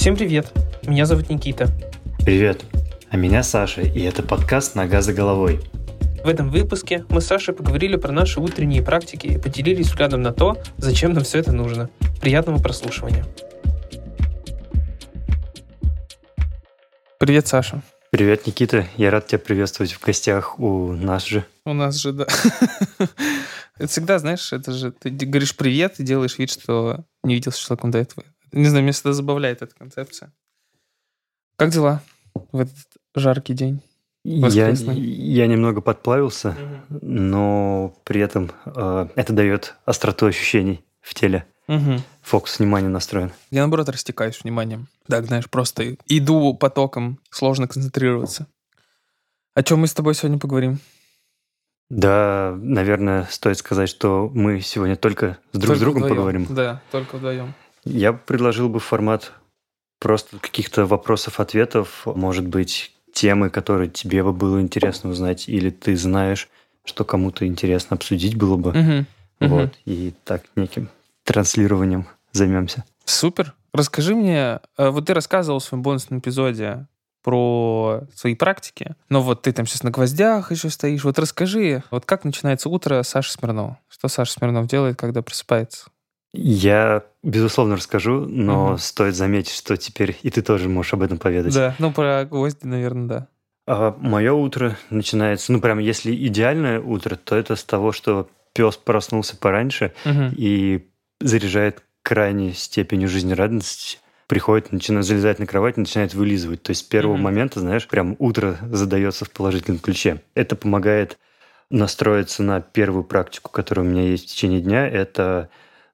[0.00, 0.50] Всем привет!
[0.86, 1.68] Меня зовут Никита.
[2.24, 2.64] Привет!
[3.10, 5.60] А меня Саша, и это подкаст «Нога за головой».
[6.24, 10.32] В этом выпуске мы с Сашей поговорили про наши утренние практики и поделились взглядом на
[10.32, 11.90] то, зачем нам все это нужно.
[12.22, 13.26] Приятного прослушивания.
[17.18, 17.82] Привет, Саша.
[18.10, 18.86] Привет, Никита.
[18.96, 21.44] Я рад тебя приветствовать в гостях у нас же.
[21.66, 22.26] У нас же, да.
[23.76, 27.64] Это всегда, знаешь, это же ты говоришь привет и делаешь вид, что не виделся с
[27.66, 28.24] человеком до этого.
[28.52, 30.32] Не знаю, меня всегда забавляет эта концепция.
[31.56, 32.02] Как дела
[32.52, 32.76] в этот
[33.14, 33.82] жаркий день?
[34.24, 36.98] Я, я немного подплавился, угу.
[37.00, 41.46] но при этом э, это дает остроту ощущений в теле.
[41.68, 42.02] Угу.
[42.22, 43.32] Фокус внимания настроен.
[43.50, 44.88] Я, наоборот, растекаюсь вниманием.
[45.06, 48.46] Так, знаешь, просто иду потоком, сложно концентрироваться.
[49.54, 50.80] О чем мы с тобой сегодня поговорим?
[51.88, 56.16] Да, наверное, стоит сказать, что мы сегодня только с друг только с другом вдвоем.
[56.16, 56.46] поговорим.
[56.50, 57.54] Да, только вдвоем.
[57.90, 59.32] Я предложил бы формат
[59.98, 66.48] просто каких-то вопросов-ответов, может быть, темы, которые тебе бы было интересно узнать, или ты знаешь,
[66.84, 68.70] что кому-то интересно обсудить было бы.
[68.70, 69.50] Угу.
[69.52, 69.64] Вот.
[69.64, 69.74] Угу.
[69.86, 70.88] И так неким
[71.24, 72.84] транслированием займемся.
[73.04, 73.54] Супер.
[73.72, 76.86] Расскажи мне, э, вот ты рассказывал в своем бонусном эпизоде
[77.22, 81.04] про свои практики, но вот ты там сейчас на гвоздях еще стоишь.
[81.04, 83.78] Вот расскажи, вот как начинается утро Саши Смирнова?
[83.88, 85.90] Что Саша Смирнов делает, когда просыпается?
[86.32, 88.78] Я, безусловно, расскажу, но угу.
[88.78, 91.54] стоит заметить, что теперь и ты тоже можешь об этом поведать.
[91.54, 93.26] Да, ну про гвозди, наверное, да.
[93.66, 98.76] А мое утро начинается, ну прям если идеальное утро, то это с того, что пес
[98.76, 100.32] проснулся пораньше угу.
[100.36, 100.88] и
[101.20, 103.98] заряжает крайней степенью жизнерадостности
[104.30, 106.62] приходит, начинает залезать на кровать, начинает вылизывать.
[106.62, 107.20] То есть с первого mm-hmm.
[107.20, 110.22] момента, знаешь, прям утро задается в положительном ключе.
[110.36, 111.18] Это помогает
[111.68, 114.86] настроиться на первую практику, которая у меня есть в течение дня.
[114.86, 115.50] Это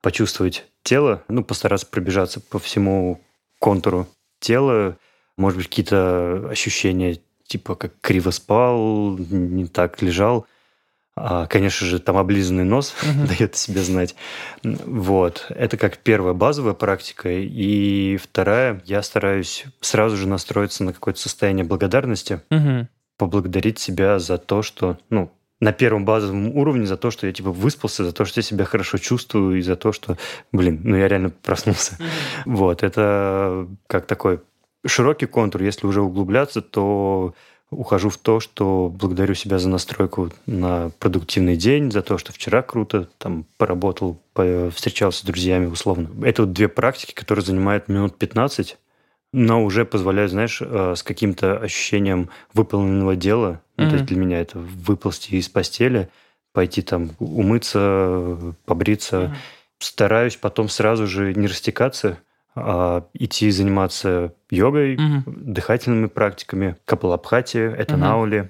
[0.07, 3.21] почувствовать тело, ну, постараться пробежаться по всему
[3.59, 4.07] контуру
[4.39, 4.99] тела,
[5.37, 7.19] может быть, какие-то ощущения,
[7.49, 10.47] типа как криво спал, не так лежал.
[11.17, 13.27] А, конечно же, там облизанный нос uh-huh.
[13.27, 14.15] дает о себе знать.
[14.62, 15.47] Вот.
[15.49, 17.28] Это как первая базовая практика.
[17.28, 22.87] И вторая, я стараюсь сразу же настроиться на какое-то состояние благодарности, uh-huh.
[23.19, 27.50] поблагодарить себя за то, что, ну, на первом базовом уровне за то, что я типа
[27.50, 30.19] выспался, за то, что я себя хорошо чувствую, и за то, что,
[30.53, 31.94] блин, ну я реально проснулся.
[31.94, 32.43] Mm-hmm.
[32.47, 34.41] Вот, это как такой
[34.87, 35.62] широкий контур.
[35.62, 37.34] Если уже углубляться, то
[37.71, 42.62] ухожу в то, что благодарю себя за настройку на продуктивный день, за то, что вчера
[42.62, 44.21] круто там поработал,
[44.73, 46.11] встречался с друзьями условно.
[46.25, 48.78] Это вот две практики, которые занимают минут 15,
[49.33, 53.88] но уже позволяют, знаешь, э, с каким-то ощущением выполненного дела, mm-hmm.
[53.88, 56.09] то есть для меня это выползти из постели,
[56.53, 59.16] пойти там умыться, побриться.
[59.16, 59.34] Mm-hmm.
[59.78, 62.19] Стараюсь потом сразу же не растекаться,
[62.59, 65.25] а, идти заниматься йогой, угу.
[65.26, 68.48] дыхательными практиками, капалабхати, этанаули угу.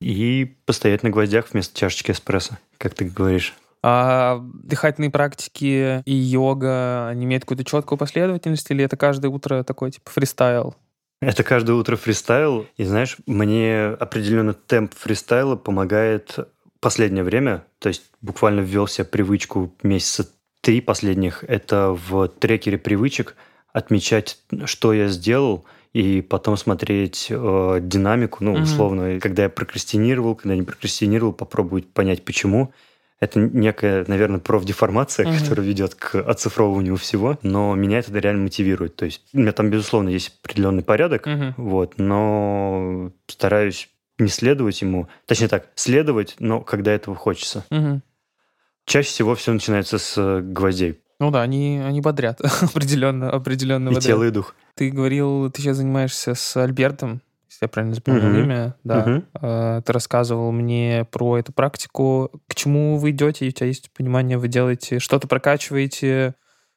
[0.00, 3.54] и постоять на гвоздях вместо чашечки эспрессо, как ты говоришь.
[3.82, 9.90] А дыхательные практики и йога, они имеют какую-то четкую последовательность, или это каждое утро такой
[9.90, 10.76] типа фристайл?
[11.20, 12.66] Это каждое утро фристайл.
[12.76, 16.38] И знаешь, мне определенно темп фристайла помогает
[16.80, 17.64] последнее время.
[17.80, 20.28] То есть буквально ввел себе привычку месяца
[20.60, 21.44] три последних.
[21.44, 23.36] Это в трекере привычек–
[23.72, 29.20] отмечать, что я сделал, и потом смотреть э, динамику, ну, условно, mm-hmm.
[29.20, 32.72] когда я прокрастинировал, когда не прокрастинировал, попробовать понять, почему.
[33.20, 35.38] Это некая, наверное, профдеформация, mm-hmm.
[35.40, 38.94] которая ведет к оцифровыванию всего, но меня это реально мотивирует.
[38.96, 41.54] То есть у меня там, безусловно, есть определенный порядок, mm-hmm.
[41.56, 47.64] вот, но стараюсь не следовать ему, точнее так, следовать, но когда этого хочется.
[47.70, 48.00] Mm-hmm.
[48.84, 51.00] Чаще всего все начинается с э, гвоздей.
[51.20, 54.04] Ну да, они, они бодрят определенно, определенно и бодрят.
[54.04, 54.54] тело, и дух.
[54.74, 58.42] Ты говорил, ты сейчас занимаешься с Альбертом, если я правильно запомнил mm-hmm.
[58.42, 59.24] имя, да.
[59.32, 59.82] Mm-hmm.
[59.82, 62.30] Ты рассказывал мне про эту практику.
[62.46, 63.48] К чему вы идете?
[63.48, 66.34] У тебя есть понимание, вы делаете что-то прокачиваете,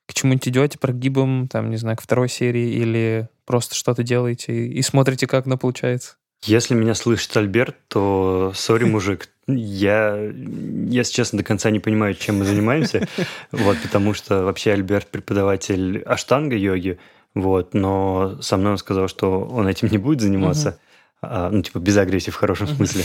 [0.08, 4.82] к чему-нибудь идете прогибом, там, не знаю, к второй серии, или просто что-то делаете и
[4.82, 6.16] смотрите, как оно получается?
[6.44, 12.40] Если меня слышит Альберт, то сори, мужик, я, если честно, до конца не понимаю, чем
[12.40, 13.08] мы занимаемся,
[13.52, 17.00] вот, потому что вообще Альберт преподаватель аштанга йоги,
[17.34, 20.80] вот, но со мной он сказал, что он этим не будет заниматься,
[21.22, 23.04] а, ну, типа, без агрессии в хорошем смысле.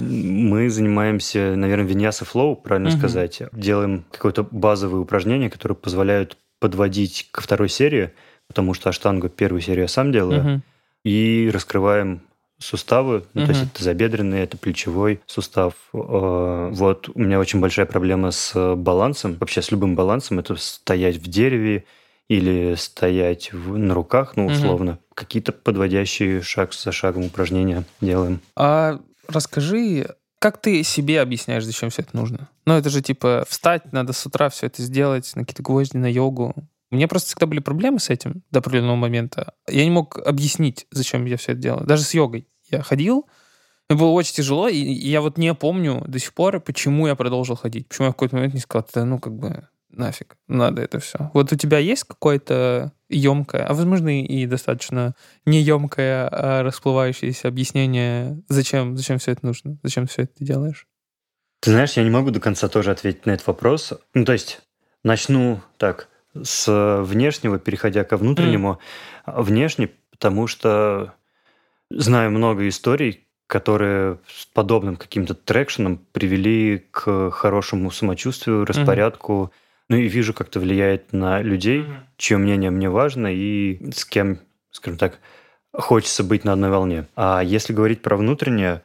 [0.00, 7.42] Мы занимаемся, наверное, виньяса флоу, правильно сказать, делаем какое-то базовое упражнение, которое позволяет подводить ко
[7.42, 8.12] второй серии,
[8.46, 10.62] потому что аштангу первую серию я сам делаю,
[11.04, 12.22] и раскрываем
[12.58, 15.74] суставы, ну, то есть это забедренный, это плечевой сустав.
[15.92, 21.18] Э, вот у меня очень большая проблема с балансом, вообще с любым балансом, это стоять
[21.18, 21.84] в дереве
[22.28, 24.92] или стоять в, на руках, ну, условно.
[24.92, 25.00] Угу.
[25.14, 28.40] Какие-то подводящие шаг за шагом упражнения делаем.
[28.54, 32.48] А расскажи, как ты себе объясняешь, зачем все это нужно?
[32.66, 36.10] Ну, это же типа встать, надо с утра все это сделать, на какие-то гвозди, на
[36.10, 36.54] йогу.
[36.90, 39.54] У меня просто всегда были проблемы с этим до определенного момента.
[39.66, 41.86] Я не мог объяснить, зачем я все это делаю.
[41.86, 42.46] Даже с йогой.
[42.70, 43.26] Я ходил,
[43.88, 47.56] мне было очень тяжело, и я вот не помню до сих пор, почему я продолжил
[47.56, 47.88] ходить.
[47.88, 51.30] Почему я в какой-то момент не сказал, ну как бы нафиг, надо это все.
[51.34, 55.14] Вот у тебя есть какое-то емкое, а возможно и достаточно
[55.46, 60.86] неемкое, а расплывающееся объяснение, зачем, зачем все это нужно, зачем все это делаешь?
[61.60, 63.92] Ты знаешь, я не могу до конца тоже ответить на этот вопрос.
[64.14, 64.60] Ну, то есть,
[65.02, 66.08] начну так,
[66.40, 68.78] с внешнего, переходя ко внутреннему.
[69.26, 69.42] Mm.
[69.42, 71.14] Внешне, потому что
[71.90, 79.96] знаю много историй, которые с подобным каким-то трекшеном привели к хорошему самочувствию, распорядку, mm ну
[79.96, 81.96] и вижу, как это влияет на людей, mm-hmm.
[82.18, 84.40] чье мнение мне важно и с кем,
[84.70, 85.18] скажем так,
[85.72, 87.06] хочется быть на одной волне.
[87.16, 88.82] А если говорить про внутреннее,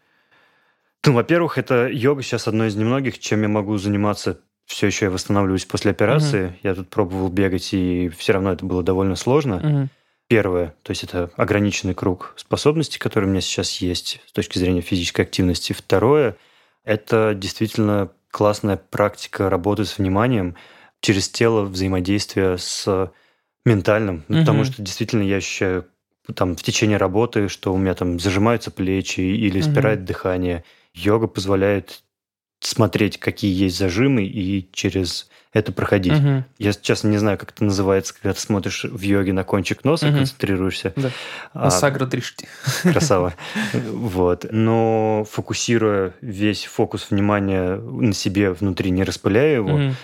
[1.06, 4.40] ну, во-первых, это йога сейчас одно из немногих, чем я могу заниматься.
[4.66, 6.46] Все еще я восстанавливаюсь после операции.
[6.46, 6.60] Mm-hmm.
[6.64, 9.56] Я тут пробовал бегать, и все равно это было довольно сложно.
[9.56, 9.88] Mm-hmm.
[10.30, 14.80] Первое, то есть это ограниченный круг способностей, которые у меня сейчас есть с точки зрения
[14.80, 15.74] физической активности.
[15.74, 16.38] Второе,
[16.86, 20.56] это действительно классная практика работы с вниманием–
[21.04, 23.12] через тело взаимодействие с
[23.66, 24.40] ментальным, угу.
[24.40, 25.86] потому что действительно я ощущаю
[26.34, 30.08] там в течение работы, что у меня там зажимаются плечи или спирает угу.
[30.08, 30.64] дыхание.
[30.94, 32.04] Йога позволяет
[32.62, 36.14] смотреть, какие есть зажимы, и через это проходить.
[36.14, 36.46] Угу.
[36.60, 40.08] Я сейчас не знаю, как это называется, когда ты смотришь в йоге на кончик носа,
[40.08, 40.20] угу.
[40.20, 40.94] концентрируешься.
[40.96, 41.12] Да.
[41.52, 42.10] А, Сагра.
[42.84, 43.34] Красава.
[43.74, 44.46] Вот.
[44.52, 49.96] Но фокусируя весь фокус внимания на себе внутри, не распыляя его, угу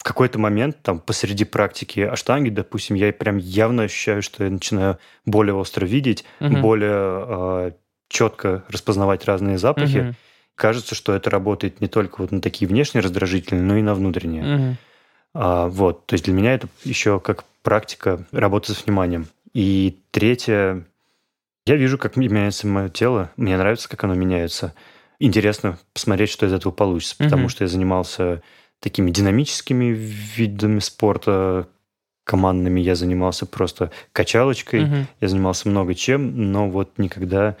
[0.00, 4.98] в какой-то момент, там, посреди практики аштанги, допустим, я прям явно ощущаю, что я начинаю
[5.26, 6.56] более остро видеть, угу.
[6.56, 7.72] более э,
[8.08, 9.98] четко распознавать разные запахи.
[9.98, 10.14] Угу.
[10.54, 14.56] Кажется, что это работает не только вот на такие внешние раздражители, но и на внутренние.
[14.56, 14.76] Угу.
[15.34, 19.26] А, вот, то есть для меня это еще как практика работы с вниманием.
[19.52, 20.86] И третье,
[21.66, 24.72] я вижу, как меняется мое тело, мне нравится, как оно меняется.
[25.18, 27.24] Интересно посмотреть, что из этого получится, угу.
[27.24, 28.40] потому что я занимался
[28.80, 31.68] такими динамическими видами спорта,
[32.24, 35.06] командными я занимался просто качалочкой, угу.
[35.20, 37.56] я занимался много чем, но вот никогда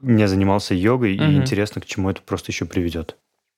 [0.00, 1.24] не занимался йогой, угу.
[1.24, 3.16] и интересно, к чему это просто еще приведет.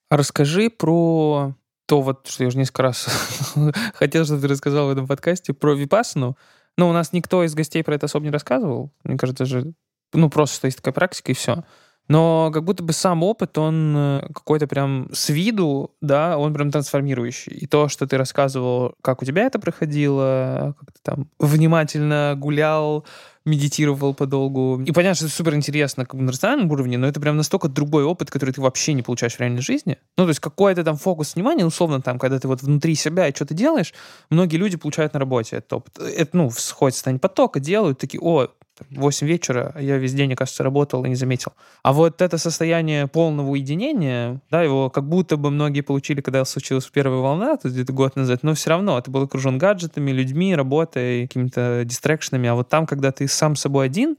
[0.09, 1.55] А расскажи про
[1.87, 3.09] то, вот, что я уже несколько раз
[3.95, 6.37] хотел, чтобы ты рассказал в этом подкасте, про випассану.
[6.77, 8.93] Но у нас никто из гостей про это особо не рассказывал.
[9.03, 9.73] Мне кажется, же,
[10.13, 11.65] ну, просто что есть такая практика, и все.
[12.11, 16.73] Но как будто бы сам опыт, он э, какой-то прям с виду, да, он прям
[16.73, 17.53] трансформирующий.
[17.53, 23.07] И то, что ты рассказывал, как у тебя это проходило, как ты там внимательно гулял,
[23.45, 24.83] медитировал подолгу.
[24.85, 27.69] И понятно, что это супер интересно как бы на рациональном уровне, но это прям настолько
[27.69, 29.97] другой опыт, который ты вообще не получаешь в реальной жизни.
[30.17, 33.35] Ну, то есть какой-то там фокус внимания, условно там, когда ты вот внутри себя и
[33.35, 33.95] что-то делаешь,
[34.31, 35.97] многие люди получают на работе этот опыт.
[36.01, 38.49] Это, ну, сходит состояние потока, делают такие, о,
[38.91, 41.53] 8 вечера, а я весь день, кажется, работал и не заметил.
[41.83, 46.87] А вот это состояние полного уединения, да, его как будто бы многие получили, когда случилась
[46.87, 51.27] первая волна, то где-то год назад, но все равно ты был окружен гаджетами, людьми, работой,
[51.27, 54.17] какими-то дистрекшенами, а вот там, когда ты сам собой один,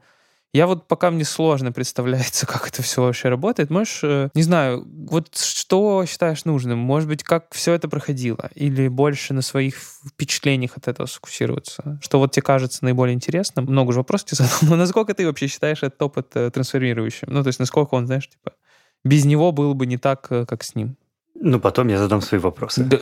[0.53, 3.69] я вот пока мне сложно представляется, как это все вообще работает.
[3.69, 6.77] Можешь, э, не знаю, вот что считаешь нужным?
[6.77, 8.49] Может быть, как все это проходило?
[8.55, 11.99] Или больше на своих впечатлениях от этого сфокусироваться?
[12.01, 13.65] Что вот тебе кажется наиболее интересным?
[13.65, 14.57] Много же вопросов тебе задал.
[14.61, 17.29] Но насколько ты вообще считаешь этот опыт э, трансформирующим?
[17.31, 18.53] Ну, то есть насколько он, знаешь, типа,
[19.05, 20.97] без него было бы не так, э, как с ним?
[21.33, 22.87] Ну, потом я задам свои вопросы.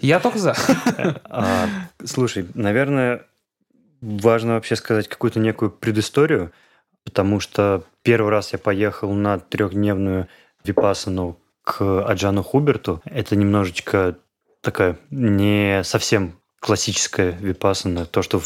[0.00, 0.54] Я только за.
[1.24, 1.68] А,
[2.04, 3.22] слушай, наверное,
[4.02, 6.50] Важно вообще сказать какую-то некую предысторию,
[7.04, 10.26] потому что первый раз я поехал на трехдневную
[10.64, 13.00] випасану к Аджану Хуберту.
[13.04, 14.18] Это немножечко
[14.60, 18.42] такая не совсем классическая випасана, то, что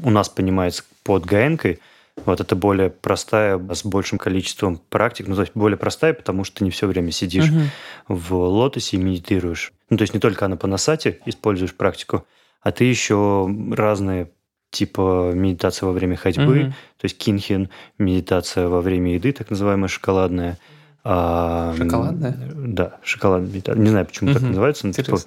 [0.00, 1.80] у нас понимается под гаенкой.
[2.24, 5.26] Вот это более простая, с большим количеством практик.
[5.26, 7.66] Ну, то есть более простая, потому что ты не все время сидишь uh-huh.
[8.08, 9.72] в лотосе и медитируешь.
[9.88, 12.26] Ну, то есть не только на панасате используешь практику,
[12.60, 14.30] а ты еще разные
[14.70, 16.70] типа медитация во время ходьбы, угу.
[16.70, 20.58] то есть кинхин, медитация во время еды, так называемая шоколадная.
[21.02, 22.36] А, шоколадная?
[22.54, 23.82] Да, шоколадная медитация.
[23.82, 24.38] Не знаю, почему угу.
[24.38, 25.18] так называется, но типа,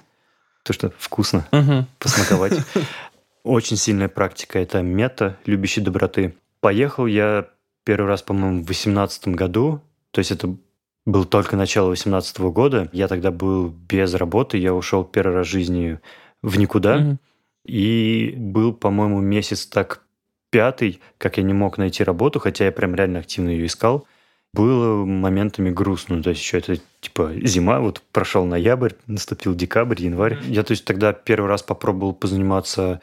[0.62, 1.86] то, что вкусно угу.
[1.98, 2.54] посмаковать.
[3.44, 6.34] Очень сильная практика– это мета, любящей доброты.
[6.60, 7.46] Поехал я
[7.84, 10.56] первый раз, по-моему, в 2018 году, то есть это
[11.04, 12.88] был только начало 2018 года.
[12.92, 16.00] Я тогда был без работы, я ушел первый раз в жизни
[16.40, 16.96] в никуда.
[16.96, 17.18] Угу
[17.64, 20.02] И был, по-моему, месяц так
[20.50, 24.06] пятый, как я не мог найти работу, хотя я прям реально активно ее искал.
[24.52, 26.22] Было моментами грустно.
[26.22, 30.38] То есть еще это типа зима, вот прошел ноябрь, наступил декабрь, январь.
[30.44, 33.00] Я то есть тогда первый раз попробовал позаниматься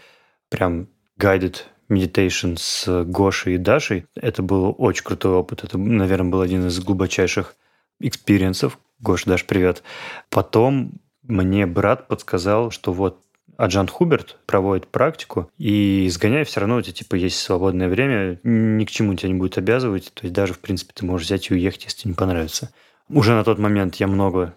[0.50, 0.88] прям
[1.20, 1.58] guided
[1.89, 4.06] meditation с Гошей и Дашей.
[4.15, 5.63] Это был очень крутой опыт.
[5.63, 7.56] Это, наверное, был один из глубочайших
[8.00, 8.80] experience ов.
[9.00, 9.84] Гош, Даш, привет.
[10.30, 13.21] Потом мне брат подсказал, что вот
[13.62, 18.84] Аджан Хуберт проводит практику, и сгоняй все равно у тебя типа есть свободное время, ни
[18.86, 21.53] к чему тебя не будет обязывать, то есть даже, в принципе, ты можешь взять и
[21.53, 22.74] уехать, если тебе не понравится.
[23.08, 24.56] Уже на тот момент я много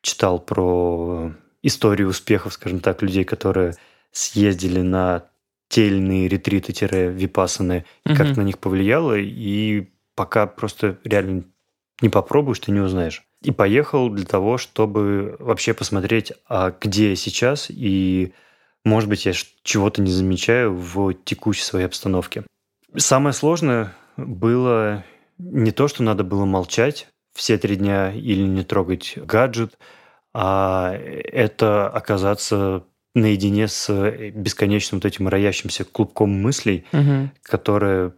[0.00, 3.74] читал про историю успехов, скажем так, людей, которые
[4.12, 5.26] съездили на
[5.68, 8.16] те или иные ретриты-випасаны, и угу.
[8.16, 11.44] как на них повлияло, и пока просто реально
[12.00, 13.27] не попробуешь, ты не узнаешь.
[13.42, 18.32] И поехал для того, чтобы вообще посмотреть, а где я сейчас, и,
[18.84, 22.44] может быть, я чего-то не замечаю в текущей своей обстановке.
[22.96, 25.04] Самое сложное было
[25.38, 29.78] не то, что надо было молчать все три дня или не трогать гаджет,
[30.34, 33.88] а это оказаться наедине с
[34.34, 37.30] бесконечным вот этим роящимся клубком мыслей, угу.
[37.42, 38.12] которые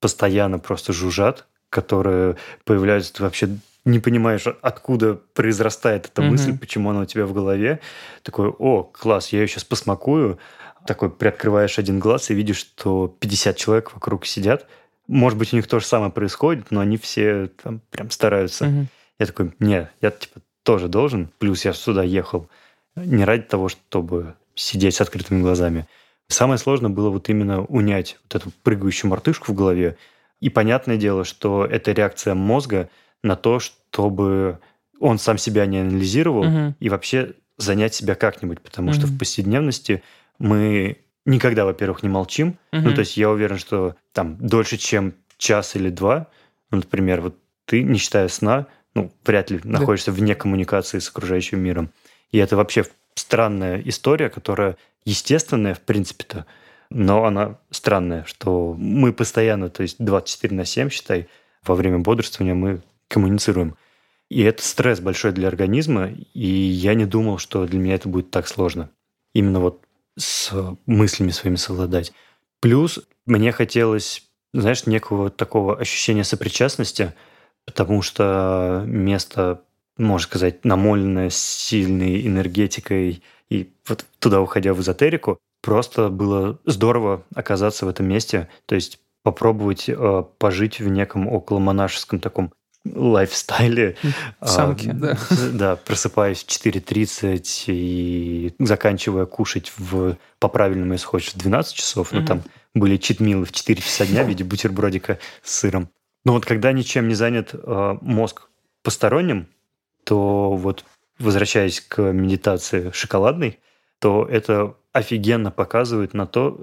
[0.00, 6.30] постоянно просто жужжат, которые появляются, вообще не понимаешь, откуда произрастает эта mm-hmm.
[6.30, 7.80] мысль, почему она у тебя в голове.
[8.22, 10.38] Такой, о, класс, я ее сейчас посмакую.
[10.86, 14.66] Такой приоткрываешь один глаз и видишь, что 50 человек вокруг сидят.
[15.06, 18.66] Может быть, у них то же самое происходит, но они все там прям стараются.
[18.66, 18.86] Mm-hmm.
[19.18, 21.30] Я такой, не, я типа тоже должен.
[21.38, 22.48] Плюс я сюда ехал
[22.96, 25.86] не ради того, чтобы сидеть с открытыми глазами.
[26.28, 29.98] Самое сложное было вот именно унять вот эту прыгающую мартышку в голове,
[30.40, 32.88] и понятное дело, что это реакция мозга
[33.24, 34.60] на то, чтобы
[35.00, 36.74] он сам себя не анализировал угу.
[36.78, 38.96] и вообще занять себя как-нибудь, потому угу.
[38.96, 40.02] что в повседневности
[40.38, 42.58] мы никогда, во-первых, не молчим.
[42.72, 42.82] Угу.
[42.82, 46.28] Ну, то есть я уверен, что там дольше, чем час или два,
[46.70, 49.80] ну, например, вот ты, не считая сна, ну, вряд ли да.
[49.80, 51.90] находишься вне коммуникации с окружающим миром.
[52.30, 56.46] И это вообще странная история, которая естественная, в принципе-то,
[56.90, 61.28] но она странная, что мы постоянно, то есть 24 на 7, считай,
[61.64, 63.76] во время бодрствования мы коммуницируем.
[64.30, 68.30] И это стресс большой для организма, и я не думал, что для меня это будет
[68.30, 68.90] так сложно.
[69.34, 69.84] Именно вот
[70.16, 70.52] с
[70.86, 72.12] мыслями своими совладать.
[72.60, 77.14] Плюс мне хотелось, знаешь, некого такого ощущения сопричастности,
[77.66, 79.62] потому что место,
[79.98, 87.86] можно сказать, намоленное сильной энергетикой, и вот туда уходя в эзотерику, просто было здорово оказаться
[87.86, 92.52] в этом месте, то есть попробовать э, пожить в неком около монашеском таком
[92.84, 93.96] лайфстайле.
[94.42, 95.18] Самки, а, да.
[95.52, 102.20] Да, просыпаясь в 4.30 и заканчивая кушать в, по-правильному, если хочешь, в 12 часов, mm-hmm.
[102.20, 102.42] ну там
[102.74, 105.88] были читмилы в 4 часа дня в виде бутербродика с сыром.
[106.24, 108.48] Но вот когда ничем не занят э, мозг
[108.82, 109.46] посторонним,
[110.04, 110.84] то вот
[111.18, 113.60] возвращаясь к медитации шоколадной,
[113.98, 116.58] то это офигенно показывает на то,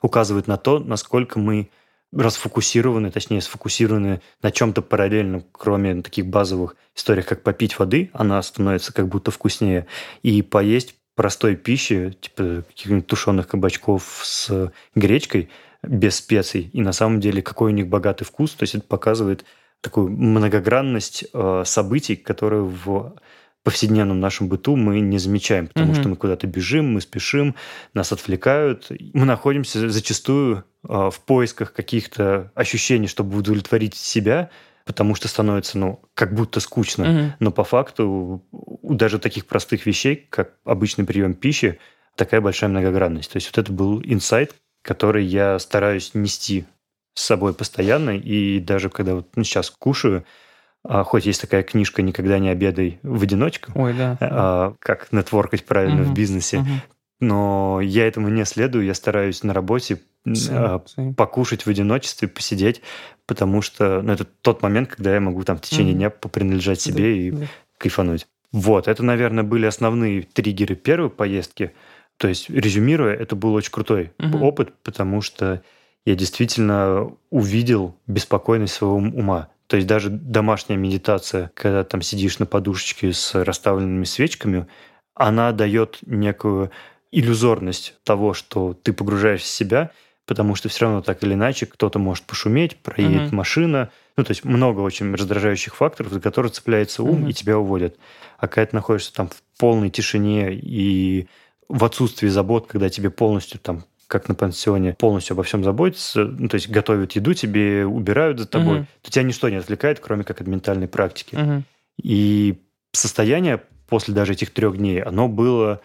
[0.00, 1.70] указывает на то, насколько мы
[2.12, 8.92] расфокусированы, точнее, сфокусированы на чем-то параллельном, кроме таких базовых историй, как попить воды, она становится
[8.92, 9.86] как будто вкуснее,
[10.22, 15.50] и поесть простой пищи, типа каких-нибудь тушеных кабачков с гречкой,
[15.82, 19.44] без специй, и на самом деле какой у них богатый вкус, то есть это показывает
[19.80, 23.14] такую многогранность э, событий, которые в
[23.64, 26.00] повседневном нашем быту мы не замечаем, потому mm-hmm.
[26.00, 27.54] что мы куда-то бежим, мы спешим,
[27.94, 28.90] нас отвлекают.
[29.12, 34.50] Мы находимся зачастую э, в поисках каких-то ощущений, чтобы удовлетворить себя,
[34.84, 37.02] потому что становится, ну, как будто скучно.
[37.02, 37.30] Mm-hmm.
[37.40, 41.78] Но по факту у даже таких простых вещей, как обычный прием пищи,
[42.14, 43.30] такая большая многогранность.
[43.32, 46.64] То есть вот это был инсайт, который я стараюсь нести
[47.14, 50.24] с собой постоянно, и даже когда вот ну, сейчас кушаю,
[50.84, 54.16] хоть есть такая книжка «Никогда не обедай в одиночку», Ой, да.
[54.20, 56.68] а, как нетворкать правильно угу, в бизнесе, угу.
[57.20, 62.82] но я этому не следую, я стараюсь на работе same, а, покушать в одиночестве, посидеть,
[63.26, 65.98] потому что ну, это тот момент, когда я могу там в течение угу.
[65.98, 67.46] дня попринадлежать себе да, и да.
[67.78, 68.26] кайфануть.
[68.52, 71.72] Вот, это, наверное, были основные триггеры первой поездки.
[72.16, 74.38] То есть, резюмируя, это был очень крутой угу.
[74.38, 75.62] опыт, потому что
[76.04, 79.50] я действительно увидел беспокойность своего ума.
[79.68, 84.66] То есть даже домашняя медитация, когда там сидишь на подушечке с расставленными свечками,
[85.14, 86.70] она дает некую
[87.12, 89.90] иллюзорность того, что ты погружаешься в себя,
[90.26, 93.34] потому что все равно так или иначе кто-то может пошуметь, проедет uh-huh.
[93.34, 93.90] машина.
[94.16, 97.30] Ну, то есть много очень раздражающих факторов, за которые цепляется ум uh-huh.
[97.30, 97.96] и тебя уводят.
[98.38, 101.28] А когда ты находишься там в полной тишине и
[101.68, 106.48] в отсутствии забот, когда тебе полностью там как на пансионе, полностью обо всем заботятся, ну,
[106.48, 108.86] то есть готовят еду тебе, убирают за тобой, угу.
[109.02, 111.36] то тебя ничто не отвлекает, кроме как от ментальной практики.
[111.36, 111.62] Угу.
[112.02, 112.58] И
[112.92, 115.80] состояние после даже этих трех дней, оно было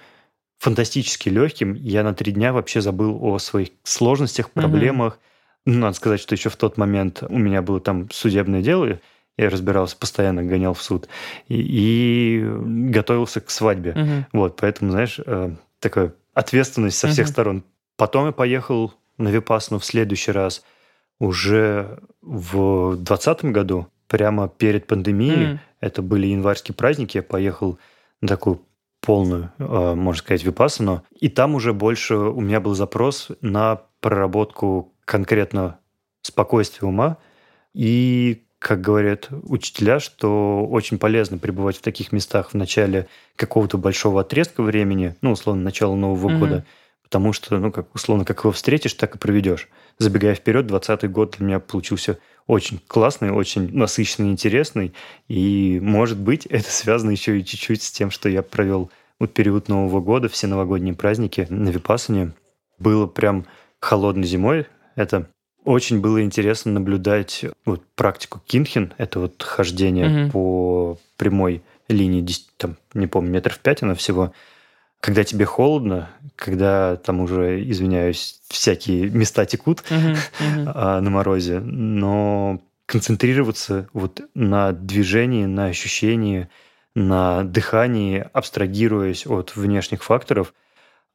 [0.57, 1.73] фантастически легким.
[1.73, 5.19] Я на три дня вообще забыл о своих сложностях, проблемах.
[5.65, 5.75] Угу.
[5.75, 8.99] надо сказать, что еще в тот момент у меня было там судебное дело,
[9.37, 11.09] я разбирался, постоянно гонял в суд
[11.49, 12.45] и, и
[12.91, 13.91] готовился к свадьбе.
[13.91, 14.39] Угу.
[14.39, 17.31] Вот, поэтому, знаешь, э, такая ответственность со всех угу.
[17.31, 17.63] сторон.
[17.95, 20.63] Потом я поехал на Випасну в следующий раз
[21.19, 25.53] уже в 2020 году, прямо перед пандемией.
[25.53, 25.59] Mm.
[25.79, 27.17] Это были январские праздники.
[27.17, 27.79] Я поехал
[28.21, 28.61] на такую
[29.01, 31.03] полную, э, можно сказать, випасану.
[31.19, 35.79] И там уже больше у меня был запрос на проработку конкретно
[36.21, 37.17] спокойствия ума
[37.73, 44.21] и как говорят учителя, что очень полезно пребывать в таких местах в начале какого-то большого
[44.21, 46.39] отрезка времени, ну, условно, начала Нового mm-hmm.
[46.39, 46.65] года,
[47.13, 49.69] потому что, ну, как условно, как его встретишь, так и проведешь.
[49.99, 52.17] Забегая вперед, 20 год для меня получился
[52.47, 54.95] очень классный, очень насыщенный, интересный,
[55.27, 58.89] и, может быть, это связано еще и чуть-чуть с тем, что я провел
[59.19, 62.33] вот период Нового года, все новогодние праздники на Випасане.
[62.79, 63.45] Было прям
[63.79, 64.65] холодной зимой,
[64.95, 65.29] это
[65.65, 70.31] очень было интересно наблюдать вот практику Кинхен, это вот хождение угу.
[70.31, 74.33] по прямой линии, 10, там, не помню, метров пять она всего.
[75.03, 80.99] Когда тебе холодно, когда там уже, извиняюсь, всякие места текут uh-huh, uh-huh.
[81.01, 86.47] на морозе, но концентрироваться вот на движении, на ощущении,
[86.95, 90.53] на дыхании, абстрагируясь от внешних факторов,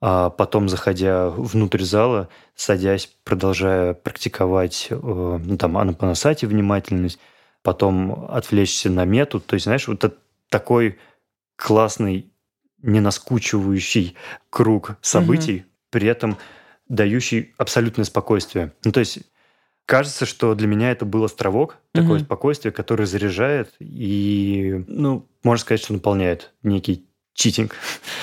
[0.03, 7.19] а потом, заходя внутрь зала, садясь, продолжая практиковать э, ну, там, анапанасати, внимательность,
[7.63, 9.41] потом отвлечься на мету.
[9.41, 10.15] То есть, знаешь, вот
[10.51, 10.99] такой
[11.57, 12.31] классный,
[12.83, 14.17] не наскучивающий
[14.51, 15.67] круг событий, угу.
[15.91, 16.39] при этом
[16.89, 18.73] дающий абсолютное спокойствие.
[18.85, 19.19] Ну, то есть
[19.87, 22.25] кажется, что для меня это был островок, такое угу.
[22.25, 27.75] спокойствие, которое заряжает и, ну, можно сказать, что наполняет некий читинг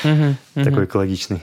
[0.03, 1.41] угу, такой экологичный.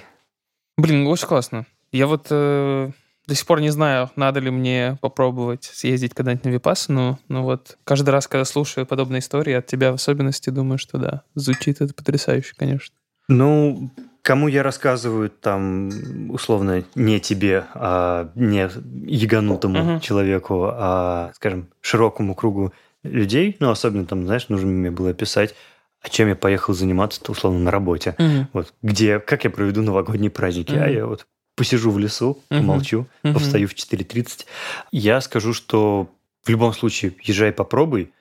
[0.77, 1.67] Блин, очень классно.
[1.91, 2.91] Я вот э,
[3.27, 7.79] до сих пор не знаю, надо ли мне попробовать съездить когда-нибудь на Випассану, но вот
[7.85, 11.95] каждый раз, когда слушаю подобные истории, от тебя в особенности думаю, что да, звучит это
[11.95, 12.95] потрясающе, конечно.
[13.29, 13.91] Ну,
[14.23, 18.69] кому я рассказываю там, условно, не тебе, а не
[19.07, 20.01] яганутому uh-huh.
[20.01, 25.55] человеку, а, скажем, широкому кругу людей, ну, особенно там, знаешь, нужно мне было писать,
[26.03, 28.17] а чем я поехал заниматься, то условно на работе.
[28.19, 28.49] Угу.
[28.53, 30.83] Вот где, как я проведу новогодние праздники, угу.
[30.83, 32.39] а я вот посижу в лесу, угу.
[32.49, 33.35] помолчу, угу.
[33.35, 34.47] повстаю в 4.30.
[34.91, 36.11] Я скажу, что
[36.43, 38.13] в любом случае езжай попробуй.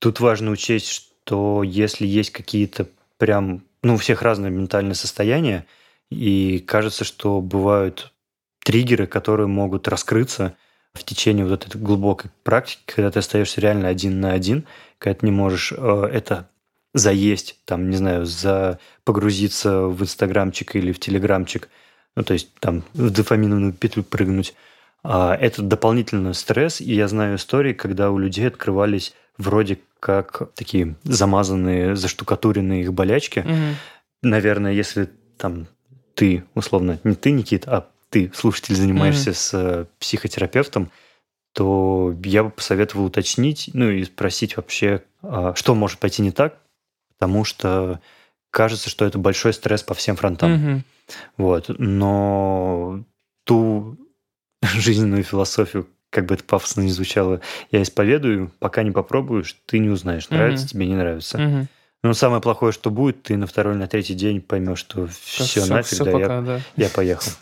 [0.00, 5.66] Тут важно учесть, что если есть какие-то прям, ну, у всех разные ментальные состояния,
[6.10, 8.12] и кажется, что бывают
[8.64, 10.56] триггеры, которые могут раскрыться
[10.94, 14.66] в течение вот этой глубокой практики, когда ты остаешься реально один на один,
[14.98, 16.48] когда ты не можешь э, это
[16.94, 21.68] заесть, там, не знаю, за погрузиться в инстаграмчик или в телеграмчик,
[22.16, 24.54] ну, то есть там в дофаминовую петлю прыгнуть.
[25.04, 30.96] А это дополнительный стресс, и я знаю истории, когда у людей открывались вроде как такие
[31.04, 33.40] замазанные, заштукатуренные их болячки.
[33.40, 33.76] Угу.
[34.22, 35.66] Наверное, если там
[36.14, 39.36] ты, условно, не ты, Никит, а ты, слушатель, занимаешься угу.
[39.36, 40.90] с э, психотерапевтом,
[41.52, 46.58] то я бы посоветовал уточнить, ну и спросить вообще, а, что может пойти не так,
[47.18, 48.00] потому что
[48.50, 50.54] кажется, что это большой стресс по всем фронтам.
[50.54, 50.82] Угу.
[51.38, 51.70] Вот.
[51.78, 53.02] Но
[53.44, 53.96] ту
[54.62, 57.40] жизненную философию, как бы это пафосно не звучало,
[57.70, 60.70] я исповедую, пока не попробуешь, ты не узнаешь, нравится угу.
[60.70, 61.38] тебе, не нравится.
[61.38, 61.66] Угу.
[62.04, 65.66] Но самое плохое, что будет, ты на второй, на третий день поймешь, что все, все
[65.66, 67.32] нафиг, все да, пока, я, да, я поехал.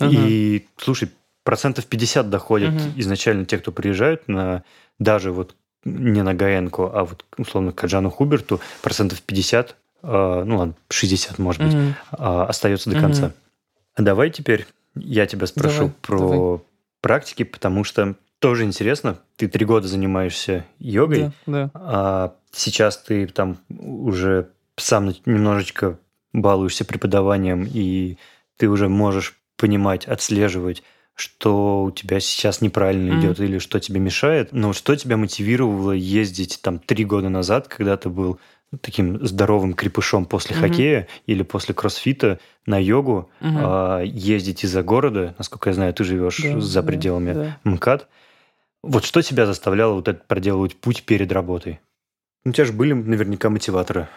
[0.00, 1.10] И, слушай,
[1.44, 4.64] процентов 50 доходят изначально те, кто приезжают на
[4.98, 10.56] даже вот не на Гаенку, а вот условно к Джану Хуберту процентов 50, э, ну
[10.56, 11.94] ладно, 60, может быть, mm-hmm.
[12.12, 13.26] э, остается до конца.
[13.26, 14.02] Mm-hmm.
[14.04, 16.62] Давай теперь я тебя спрошу про.
[17.02, 19.18] Практики, потому что тоже интересно.
[19.36, 21.70] Ты три года занимаешься йогой, да, да.
[21.74, 25.98] а сейчас ты там уже сам немножечко
[26.32, 28.16] балуешься преподаванием, и
[28.56, 30.82] ты уже можешь понимать, отслеживать,
[31.14, 33.20] что у тебя сейчас неправильно mm-hmm.
[33.20, 34.52] идет или что тебе мешает.
[34.52, 38.40] Но что тебя мотивировало ездить там три года назад, когда ты был
[38.80, 40.60] таким здоровым крепышом после mm-hmm.
[40.60, 43.58] хоккея или после кроссфита на йогу, mm-hmm.
[43.58, 47.70] а, ездить из-за города, насколько я знаю, ты живешь да, за пределами да, да.
[47.70, 48.08] МКАД.
[48.82, 51.80] Вот что тебя заставляло вот этот проделывать путь перед работой?
[52.44, 54.08] У тебя же были наверняка мотиваторы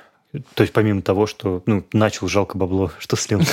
[0.56, 3.42] То есть помимо того, что ну, начал жалко бабло, что слил?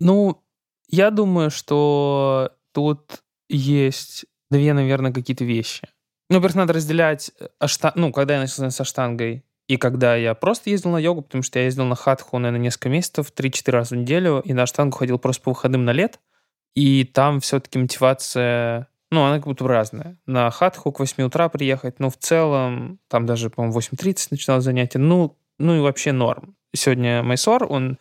[0.00, 0.42] Ну,
[0.88, 5.88] я думаю, что тут есть две, наверное, какие-то вещи.
[6.34, 7.92] Ну, во-первых, надо разделять, ашта...
[7.94, 11.60] ну, когда я начал со штангой, и когда я просто ездил на йогу, потому что
[11.60, 15.20] я ездил на хатху, наверное, несколько месяцев, 3-4 раза в неделю, и на штангу ходил
[15.20, 16.18] просто по выходным на лет,
[16.74, 20.18] и там все-таки мотивация, ну, она как будто разная.
[20.26, 24.98] На хатху к 8 утра приехать, ну, в целом, там даже, по-моему, 8.30 начинал занятие,
[24.98, 26.56] ну, ну и вообще норм.
[26.74, 28.00] Сегодня Майсор, он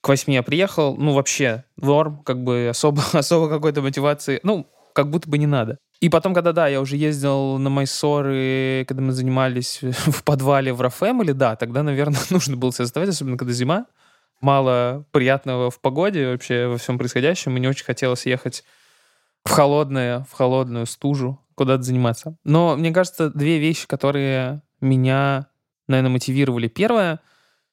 [0.00, 5.10] к 8 я приехал, ну, вообще норм, как бы особо, особо какой-то мотивации, ну, как
[5.10, 5.78] будто бы не надо.
[6.00, 10.80] И потом, когда, да, я уже ездил на Майсоры, когда мы занимались в подвале в
[10.80, 13.86] Рафэмили, да, тогда, наверное, нужно было себя заставать, особенно когда зима.
[14.40, 17.52] Мало приятного в погоде вообще во всем происходящем.
[17.52, 18.62] Мне очень хотелось ехать
[19.44, 22.36] в холодное, в холодную стужу, куда-то заниматься.
[22.44, 25.48] Но мне кажется, две вещи, которые меня,
[25.88, 26.68] наверное, мотивировали.
[26.68, 27.20] Первое,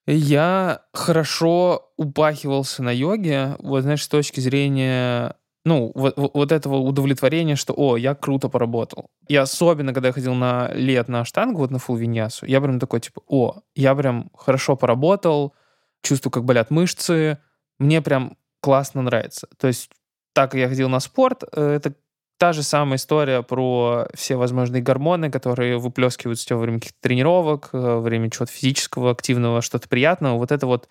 [0.08, 5.36] я хорошо упахивался на йоге, вот, знаешь, с точки зрения
[5.66, 9.10] ну, вот, вот этого удовлетворения, что, о, я круто поработал.
[9.28, 12.80] И особенно, когда я ходил на лет на штангу, вот на фул виньясу, я прям
[12.80, 15.56] такой, типа, о, я прям хорошо поработал,
[16.04, 17.40] чувствую, как болят мышцы,
[17.80, 19.48] мне прям классно нравится.
[19.58, 19.90] То есть
[20.34, 21.96] так я ходил на спорт, э, это
[22.38, 27.78] та же самая история про все возможные гормоны, которые выплескиваются во время каких-то тренировок, э,
[27.78, 30.38] во время чего-то физического, активного, что-то приятного.
[30.38, 30.90] Вот это вот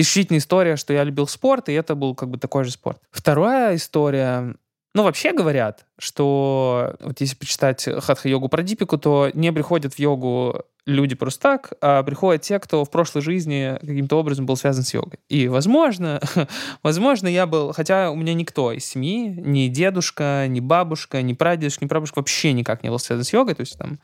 [0.00, 3.00] исключительная история, что я любил спорт, и это был как бы такой же спорт.
[3.10, 4.54] Вторая история,
[4.94, 10.64] ну, вообще говорят, что вот если почитать хатха-йогу про Дипику, то не приходят в йогу
[10.86, 14.94] люди просто так, а приходят те, кто в прошлой жизни каким-то образом был связан с
[14.94, 15.20] йогой.
[15.28, 16.20] И, возможно,
[16.82, 21.84] возможно, я был, хотя у меня никто из семьи, ни дедушка, ни бабушка, ни прадедушка,
[21.84, 24.00] ни прабабушка вообще никак не был связан с йогой, то есть там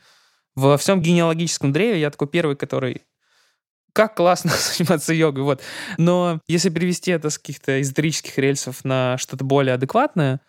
[0.55, 3.01] во всем генеалогическом древе я такой первый, который
[3.95, 5.61] как классно заниматься йогой, вот.
[5.97, 10.41] Но если перевести это с каких-то эзотерических рельсов на что-то более адекватное,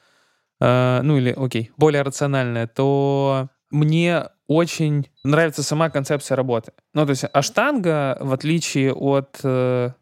[0.61, 6.73] э, ну или, окей, более рациональное, то мне очень нравится сама концепция работы.
[6.93, 9.39] Ну, то есть аштанга, в отличие от...
[9.45, 9.93] Э,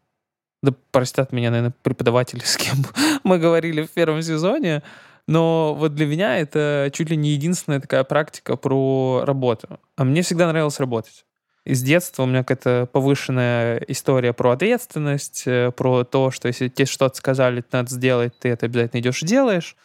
[0.63, 2.77] да простят меня, наверное, преподаватели, с кем
[3.23, 4.81] мы говорили в первом сезоне,
[5.27, 9.79] но вот для меня это чуть ли не единственная такая практика про работу.
[9.97, 11.25] А мне всегда нравилось работать.
[11.65, 16.85] Из детства у меня какая-то повышенная история про ответственность, э, про то, что если тебе
[16.85, 19.75] что-то сказали, надо сделать, ты это обязательно идешь и делаешь.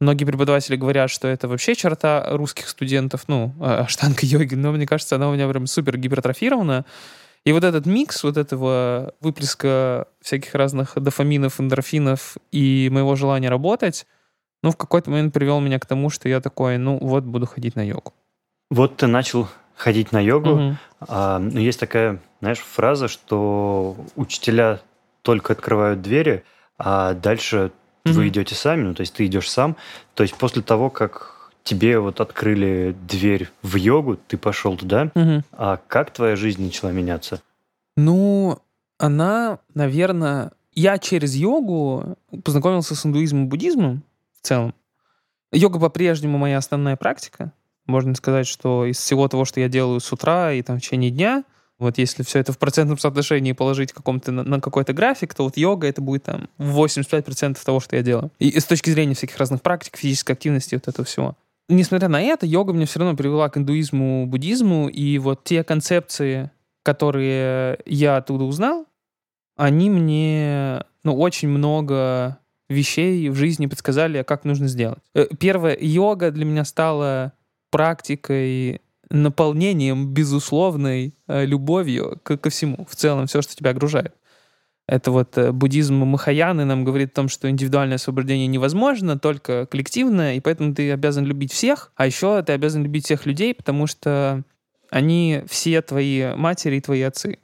[0.00, 4.86] Многие преподаватели говорят, что это вообще черта русских студентов, ну, а, штанга йоги, но мне
[4.86, 6.84] кажется, она у меня прям супер гипертрофирована.
[7.44, 14.06] И вот этот микс вот этого выплеска всяких разных дофаминов, эндорфинов и моего желания работать,
[14.62, 17.76] ну, в какой-то момент привел меня к тому, что я такой, ну, вот буду ходить
[17.76, 18.12] на йогу.
[18.70, 20.50] Вот ты начал ходить на йогу.
[20.50, 20.76] Угу.
[21.08, 24.80] А, есть такая, знаешь, фраза, что учителя
[25.22, 26.44] только открывают двери,
[26.78, 27.72] а дальше
[28.04, 28.14] угу.
[28.14, 29.76] вы идете сами, ну, то есть ты идешь сам.
[30.14, 35.42] То есть после того, как тебе вот открыли дверь в йогу, ты пошел туда, угу.
[35.52, 37.40] а как твоя жизнь начала меняться?
[37.96, 38.58] Ну,
[38.98, 40.52] она, наверное...
[40.76, 44.02] Я через йогу познакомился с индуизмом и буддизмом
[44.40, 44.74] в целом.
[45.52, 47.52] Йога по-прежнему моя основная практика.
[47.86, 51.10] Можно сказать, что из всего того, что я делаю с утра и там в течение
[51.10, 51.44] дня,
[51.78, 55.56] вот если все это в процентном соотношении положить каком-то, на, на какой-то график, то вот
[55.56, 58.30] йога это будет там 85% того, что я делаю.
[58.38, 61.36] И с точки зрения всяких разных практик, физической активности, вот этого всего.
[61.68, 66.50] Несмотря на это, йога меня все равно привела к индуизму, буддизму, и вот те концепции,
[66.82, 68.86] которые я оттуда узнал,
[69.56, 75.02] они мне ну, очень много вещей в жизни подсказали, как нужно сделать.
[75.14, 77.32] Э, первое, йога для меня стала
[77.74, 84.14] практикой, наполнением безусловной э, любовью к, ко всему, в целом, все, что тебя окружает.
[84.86, 90.34] Это вот э, буддизм Махаяны нам говорит о том, что индивидуальное освобождение невозможно, только коллективное,
[90.34, 94.44] и поэтому ты обязан любить всех, а еще ты обязан любить всех людей, потому что
[94.90, 97.40] они все твои матери и твои отцы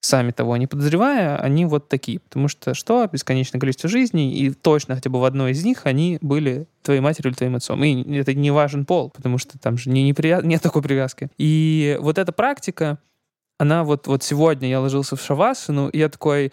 [0.00, 2.20] сами того не подозревая, они вот такие.
[2.20, 3.08] Потому что что?
[3.12, 7.30] Бесконечное количество жизней, и точно хотя бы в одной из них они были твоей матерью
[7.30, 7.82] или твоим отцом.
[7.84, 10.44] И это не важен пол, потому что там же не, не привяз...
[10.44, 11.28] нет такой привязки.
[11.36, 12.98] И вот эта практика,
[13.58, 16.52] она вот, вот сегодня я ложился в шавасану, и я такой,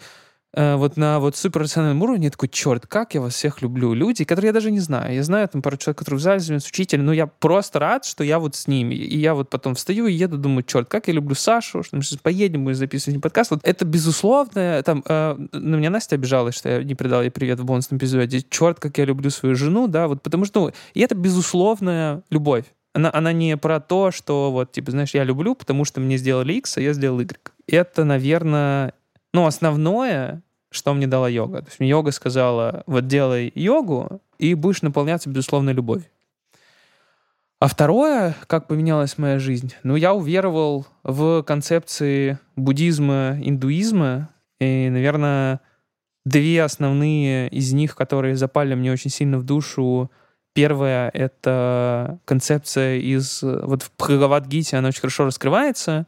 [0.56, 3.92] вот на вот суперрациональном уровне такой, черт, как я вас всех люблю.
[3.92, 5.14] Люди, которые я даже не знаю.
[5.14, 8.24] Я знаю там пару человек, которые в зале занимаются учителем, но я просто рад, что
[8.24, 8.94] я вот с ними.
[8.94, 12.02] И я вот потом встаю и еду, думаю, черт, как я люблю Сашу, что мы
[12.02, 13.50] сейчас поедем, будем записывать подкаст.
[13.50, 17.60] Вот это безусловно, там, э, на меня Настя обижалась, что я не передал ей привет
[17.60, 18.42] в бонусном эпизоде.
[18.48, 22.64] Черт, как я люблю свою жену, да, вот потому что, ну, и это безусловная любовь
[22.96, 26.54] она, она не про то, что вот, типа, знаешь, я люблю, потому что мне сделали
[26.54, 27.52] X, а я сделал Y.
[27.66, 28.94] Это, наверное,
[29.34, 30.42] ну, основное,
[30.76, 31.62] что мне дала йога.
[31.62, 36.06] То есть мне йога сказала, вот делай йогу, и будешь наполняться безусловной любовью.
[37.58, 44.28] А второе, как поменялась моя жизнь, ну, я уверовал в концепции буддизма, индуизма,
[44.60, 45.60] и, наверное,
[46.26, 50.10] две основные из них, которые запали мне очень сильно в душу.
[50.52, 53.42] Первая— это концепция из...
[53.42, 56.06] Вот в Бхагавадгите она очень хорошо раскрывается,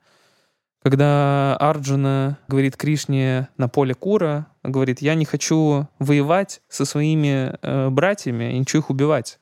[0.83, 7.89] когда Арджуна говорит Кришне на поле Кура, говорит, я не хочу воевать со своими э,
[7.91, 9.39] братьями, я не хочу их убивать.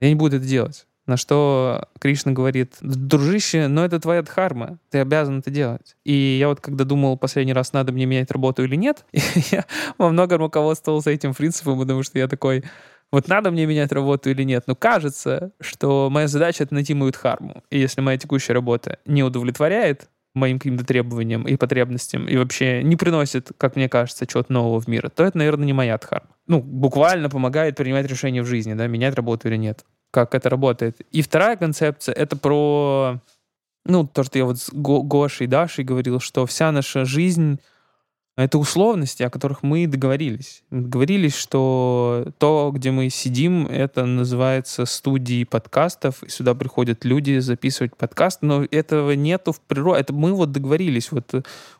[0.00, 0.86] Я не буду это делать.
[1.06, 5.96] На что Кришна говорит, дружище, но это твоя дхарма, ты обязан это делать.
[6.04, 9.04] И я вот когда думал последний раз, надо мне менять работу или нет,
[9.50, 9.64] я
[9.98, 12.62] во многом руководствовался этим принципом, потому что я такой,
[13.10, 14.64] вот надо мне менять работу или нет.
[14.68, 17.64] Но кажется, что моя задача— это найти мою дхарму.
[17.70, 22.96] И если моя текущая работа не удовлетворяет моим каким-то требованиям и потребностям и вообще не
[22.96, 26.30] приносит, как мне кажется, чего-то нового в мир, то это, наверное, не моя дхарма.
[26.46, 31.00] Ну, буквально помогает принимать решения в жизни, да, менять работу или нет как это работает.
[31.12, 33.20] И вторая концепция— это про,
[33.84, 37.60] ну, то, что я вот с Гошей и Дашей говорил, что вся наша жизнь—
[38.44, 40.62] это условности, о которых мы договорились.
[40.70, 47.38] Мы договорились, что то, где мы сидим, это называется студией подкастов, и сюда приходят люди
[47.38, 50.00] записывать подкаст, но этого нету в природе.
[50.00, 51.12] Это мы вот договорились.
[51.12, 51.32] Вот,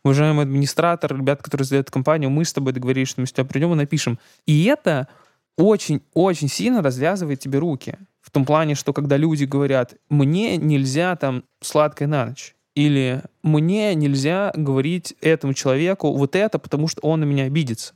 [0.03, 3.77] уважаемый администратор, ребят, которые сдают компанию, мы с тобой договорились, что мы сюда придем и
[3.77, 4.19] напишем.
[4.47, 5.09] И это
[5.57, 7.97] очень-очень сильно развязывает тебе руки.
[8.21, 13.95] В том плане, что когда люди говорят, мне нельзя там сладкой на ночь, или мне
[13.95, 17.95] нельзя говорить этому человеку вот это, потому что он на меня обидится.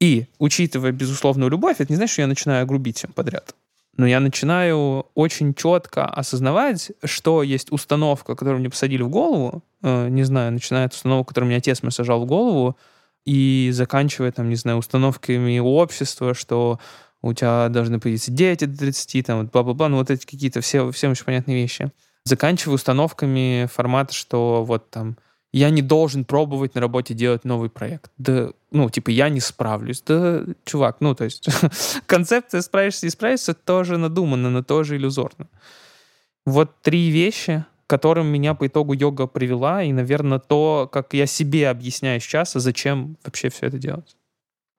[0.00, 3.54] И, учитывая безусловную любовь, это не значит, что я начинаю грубить всем подряд.
[3.96, 10.08] Но я начинаю очень четко осознавать, что есть установка, которую мне посадили в голову, э,
[10.08, 12.76] не знаю, начиная от которую мне отец мне сажал в голову,
[13.24, 16.80] и заканчивая, там, не знаю, установками общества, что
[17.22, 21.12] у тебя должны появиться дети до 30, там, бла-бла-бла, ну вот эти какие-то все, всем
[21.12, 21.90] очень понятные вещи.
[22.24, 25.16] Заканчиваю установками формата, что вот там
[25.52, 28.10] я не должен пробовать на работе делать новый проект.
[28.18, 30.02] Да, ну, типа, я не справлюсь.
[30.02, 31.48] Да, чувак, ну, то есть
[32.06, 35.48] концепция «справишься и справишься» тоже надумана, но тоже иллюзорно.
[36.44, 41.68] Вот три вещи, которым меня по итогу йога привела, и, наверное, то, как я себе
[41.68, 44.16] объясняю сейчас, а зачем вообще все это делать.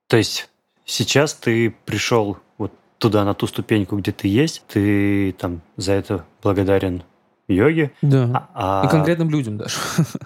[0.07, 0.49] То есть
[0.85, 6.25] Сейчас ты пришел вот туда, на ту ступеньку, где ты есть, ты там за это
[6.43, 7.03] благодарен
[7.47, 7.91] йоге.
[8.01, 8.49] Да.
[8.53, 9.75] А, и конкретным людям даже.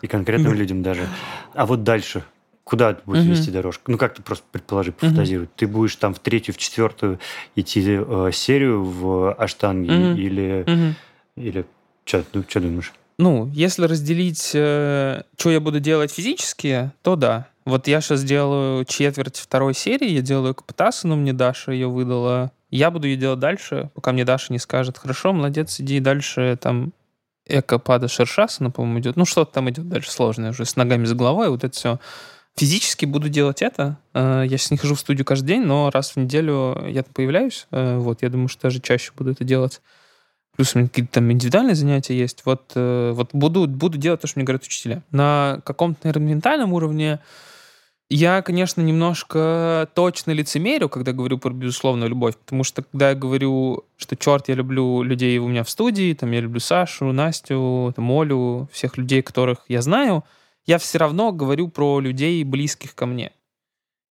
[0.02, 1.08] И конкретным людям даже.
[1.54, 2.24] А вот дальше,
[2.64, 3.92] куда ты будешь вести дорожку?
[3.92, 5.50] Ну, как ты просто предположи, пофантазируй.
[5.56, 7.20] Ты будешь там в третью, в четвертую
[7.56, 10.96] идти э, серию в Аштанге или,
[11.36, 11.66] или
[12.06, 12.94] что, ну, что думаешь?
[13.20, 17.48] Ну, если разделить, э, что я буду делать физически, то да.
[17.66, 22.52] Вот я сейчас делаю четверть второй серии, я делаю Капитасану, мне Даша ее выдала.
[22.72, 26.94] Я буду ее делать дальше, пока мне Даша не скажет, хорошо, молодец, иди дальше, там,
[27.50, 29.16] эко пада шершасана, по-моему, идет.
[29.16, 32.00] Ну, что-то там идет дальше сложное уже, с ногами за головой, вот это все.
[32.56, 33.98] Физически буду делать это.
[34.14, 37.14] Э, я сейчас не хожу в студию каждый день, но раз в неделю я там
[37.14, 37.68] появляюсь.
[37.72, 39.82] Э, вот, я думаю, что даже чаще буду это делать.
[40.56, 42.42] Плюс у меня какие-то там индивидуальные занятия есть.
[42.46, 45.04] Вот, э, вот буду, буду делать то, что мне говорят учителя.
[45.12, 47.20] На каком-то, наверное, ментальном уровне
[48.10, 53.84] я, конечно, немножко точно лицемерю, когда говорю про безусловную любовь, потому что когда я говорю,
[53.98, 58.12] что черт, я люблю людей у меня в студии, там я люблю Сашу, Настю, там,
[58.12, 60.24] Олю, всех людей, которых я знаю,
[60.66, 63.32] я все равно говорю про людей, близких ко мне.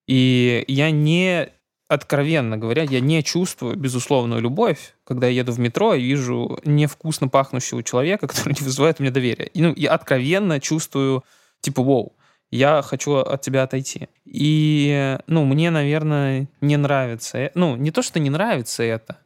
[0.08, 1.50] И я не,
[1.86, 7.28] откровенно говоря, я не чувствую безусловную любовь, когда я еду в метро и вижу невкусно
[7.28, 9.46] пахнущего человека, который не вызывает у меня доверия.
[9.46, 11.22] И, ну, я откровенно чувствую,
[11.60, 12.12] типа, вау,
[12.54, 14.08] я хочу от тебя отойти.
[14.24, 17.38] И, ну, мне, наверное, не нравится.
[17.38, 19.18] Э, ну, не то, что не нравится это.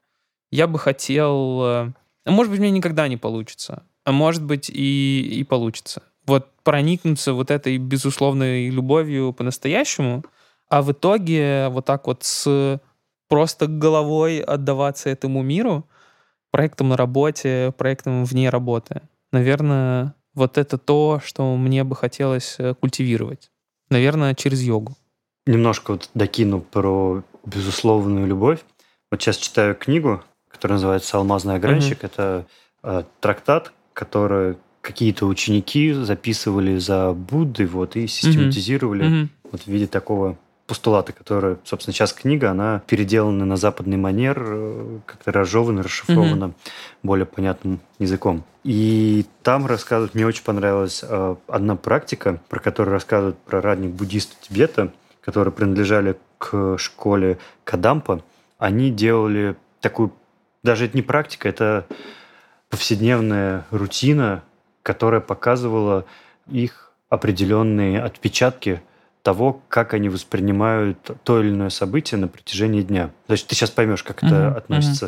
[0.50, 1.62] Я бы хотел...
[1.62, 1.92] Э,
[2.24, 3.82] может быть, мне никогда не получится.
[4.04, 6.02] А может быть, и, и получится.
[6.26, 10.24] Вот проникнуться вот этой безусловной любовью по-настоящему,
[10.70, 12.80] а в итоге вот так вот с
[13.28, 15.86] просто головой отдаваться этому миру,
[16.50, 19.02] проектам на работе, проектам вне работы.
[19.32, 23.50] Наверное, вот это то, что мне бы хотелось э, культивировать.
[23.90, 24.96] Наверное, через йогу.
[25.46, 28.60] Немножко вот докину про безусловную любовь.
[29.10, 31.98] Вот сейчас читаю книгу, которая называется «Алмазный огранщик».
[31.98, 32.06] Угу.
[32.06, 32.46] Это
[32.82, 39.28] э, трактат, который какие-то ученики записывали за Буддой вот, и систематизировали угу.
[39.50, 44.98] вот, в виде такого постулаты, которые, собственно, сейчас книга, она переделана на западный манер, э,
[45.06, 46.54] как-то разжевана, расшифрована mm-hmm.
[47.02, 48.44] более понятным языком.
[48.64, 54.38] И там рассказывают, мне очень понравилась э, одна практика, про которую рассказывают про ранних буддистов
[54.40, 58.22] Тибета, которые принадлежали к школе Кадампа.
[58.58, 60.12] Они делали такую,
[60.62, 61.86] даже это не практика, это
[62.68, 64.42] повседневная рутина,
[64.82, 66.04] которая показывала
[66.46, 68.82] их определенные отпечатки
[69.28, 73.10] того, как они воспринимают то или иное событие на протяжении дня.
[73.26, 75.06] То есть ты сейчас поймешь, как это uh-huh, относится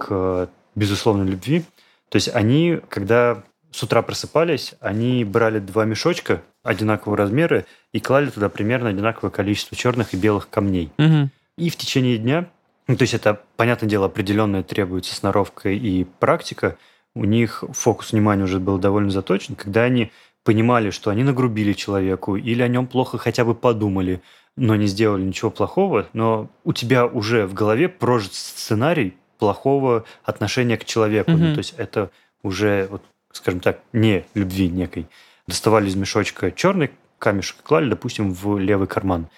[0.00, 0.04] uh-huh.
[0.04, 1.64] к безусловной любви.
[2.08, 8.28] То есть они, когда с утра просыпались, они брали два мешочка одинакового размера и клали
[8.28, 10.90] туда примерно одинаковое количество черных и белых камней.
[10.98, 11.28] Uh-huh.
[11.56, 12.46] И в течение дня,
[12.88, 16.76] ну, то есть это, понятное дело, определенное требуется сноровка и практика,
[17.14, 20.10] у них фокус внимания уже был довольно заточен, когда они
[20.44, 24.20] понимали, что они нагрубили человеку или о нем плохо хотя бы подумали,
[24.56, 30.76] но не сделали ничего плохого, но у тебя уже в голове прожит сценарий плохого отношения
[30.76, 31.32] к человеку.
[31.32, 31.36] Mm-hmm.
[31.36, 32.10] Ну, то есть это
[32.42, 33.02] уже, вот,
[33.32, 35.08] скажем так, не любви некой.
[35.48, 39.28] Доставали из мешочка черный камешек и клали, допустим, в левый карман.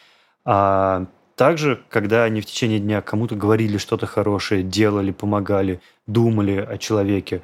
[0.45, 6.79] А также, когда они в течение дня кому-то говорили что-то хорошее, делали, помогали, думали о
[6.79, 7.43] человеке,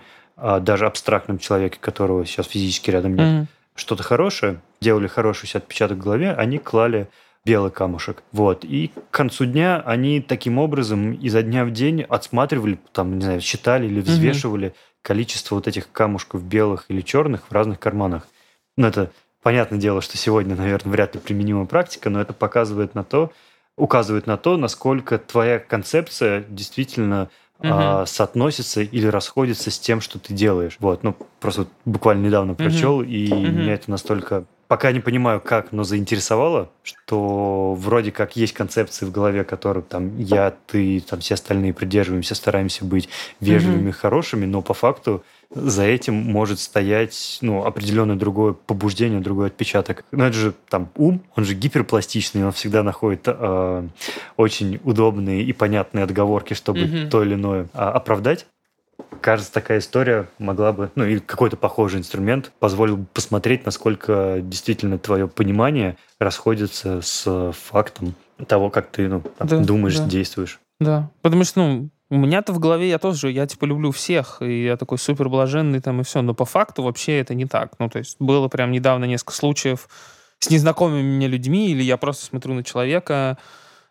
[0.61, 3.47] даже абстрактном человеке, которого сейчас физически рядом нет, mm-hmm.
[3.75, 7.09] что-то хорошее, делали хороший себе отпечаток в голове, они клали
[7.45, 8.23] белый камушек.
[8.33, 8.65] Вот.
[8.65, 13.41] И к концу дня они таким образом изо дня в день отсматривали, там, не знаю,
[13.41, 15.03] считали или взвешивали mm-hmm.
[15.03, 18.27] количество вот этих камушков белых или черных в разных карманах.
[18.77, 19.11] Ну, это
[19.43, 23.33] понятное дело, что сегодня, наверное, вряд ли применима практика, но это показывает на то,
[23.77, 27.29] указывает на то, насколько твоя концепция действительно
[27.63, 27.69] угу.
[27.73, 30.77] а, соотносится или расходится с тем, что ты делаешь.
[30.79, 33.05] Вот, ну, просто буквально недавно прочел, угу.
[33.05, 33.41] и угу.
[33.41, 39.13] меня это настолько пока не понимаю, как, но заинтересовало, что вроде как есть концепции в
[39.13, 44.63] голове, которые там я, ты, там все остальные придерживаемся, стараемся быть вежливыми, mm хорошими, но
[44.63, 50.05] по факту за этим может стоять ну, определенное другое побуждение, другой отпечаток.
[50.11, 53.89] Но это же там ум, он же гиперпластичный, он всегда находит э,
[54.37, 58.47] очень удобные и понятные отговорки, чтобы mm то или иное э, оправдать.
[59.21, 64.99] Кажется, такая история могла бы, ну или какой-то похожий инструмент позволил бы посмотреть, насколько действительно
[64.99, 68.15] твое понимание расходится с фактом
[68.47, 70.07] того, как ты ну, там, да, думаешь, да.
[70.07, 70.61] действуешь.
[70.81, 74.65] Да, потому что, ну, у меня-то в голове я тоже, я типа люблю всех, и
[74.65, 77.73] я такой супер блаженный там и все, но по факту вообще это не так.
[77.79, 79.89] Ну, то есть было прям недавно несколько случаев
[80.39, 83.39] с незнакомыми мне людьми, или я просто смотрю на человека,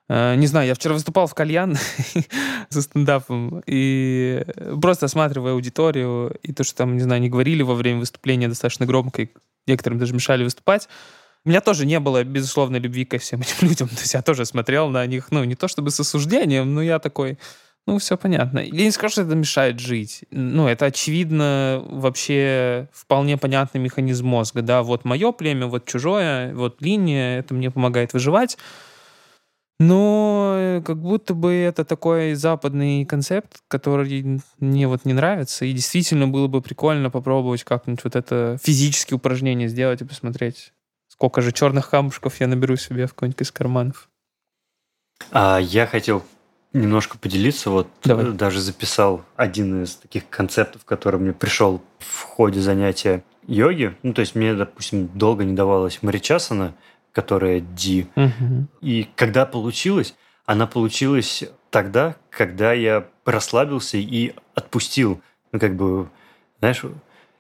[0.08, 1.76] э, не знаю, я вчера выступал в кальян
[2.70, 4.46] за стендапом, и
[4.80, 8.86] просто осматривая аудиторию, и то, что там, не знаю, не говорили во время выступления достаточно
[8.86, 9.30] громко, и
[9.66, 10.88] некоторым даже мешали выступать,
[11.44, 13.88] у меня тоже не было безусловной любви ко всем этим людям.
[13.88, 17.00] То есть я тоже смотрел на них, ну, не то чтобы с осуждением, но я
[17.00, 17.40] такой,
[17.88, 18.60] ну, все понятно.
[18.60, 20.24] Я не скажу, что это мешает жить.
[20.30, 24.62] Ну, это, очевидно, вообще вполне понятный механизм мозга.
[24.62, 28.58] Да, вот мое племя, вот чужое, вот линия, это мне помогает выживать.
[29.80, 35.66] Но э, как будто бы это такой западный концепт, который мне вот не нравится.
[35.66, 40.72] И действительно было бы прикольно попробовать как-нибудь вот это физические упражнения сделать и посмотреть,
[41.08, 44.08] сколько же черных камушков я наберу себе в какой-нибудь из карманов.
[45.32, 46.24] А я хотел
[46.74, 47.70] немножко поделиться.
[47.70, 48.26] Вот Давай.
[48.26, 53.96] Э, даже записал один из таких концептов, который мне пришел в ходе занятия йоги.
[54.04, 56.76] Ну, то есть мне, допустим, долго не давалась Маричасана,
[57.12, 58.08] которая Ди.
[58.16, 58.68] Угу.
[58.82, 66.10] И когда получилось, она получилась тогда, когда я расслабился и отпустил, ну, как бы,
[66.60, 66.84] знаешь,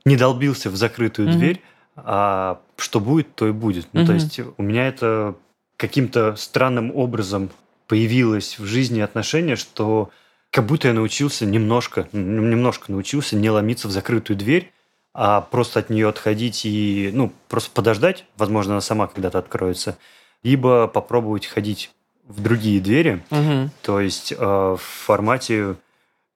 [0.05, 1.37] не долбился в закрытую угу.
[1.37, 1.61] дверь,
[1.95, 3.87] а что будет, то и будет.
[3.93, 4.07] Ну, угу.
[4.07, 5.35] то есть у меня это
[5.77, 7.49] каким-то странным образом
[7.91, 10.11] появилось в жизни отношение, что
[10.49, 14.71] как будто я научился немножко, немножко научился не ломиться в закрытую дверь,
[15.13, 19.97] а просто от нее отходить и, ну, просто подождать, возможно, она сама когда-то откроется,
[20.41, 21.91] либо попробовать ходить
[22.25, 23.69] в другие двери, угу.
[23.81, 25.75] то есть э, в формате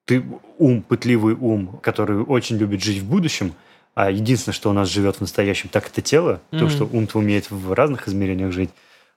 [0.04, 0.26] ты
[0.58, 3.54] ум, пытливый ум, который очень любит жить в будущем,
[3.94, 7.18] а единственное, что у нас живет в настоящем, так это тело, mm то, что ум-то
[7.18, 8.72] умеет в разных измерениях жить.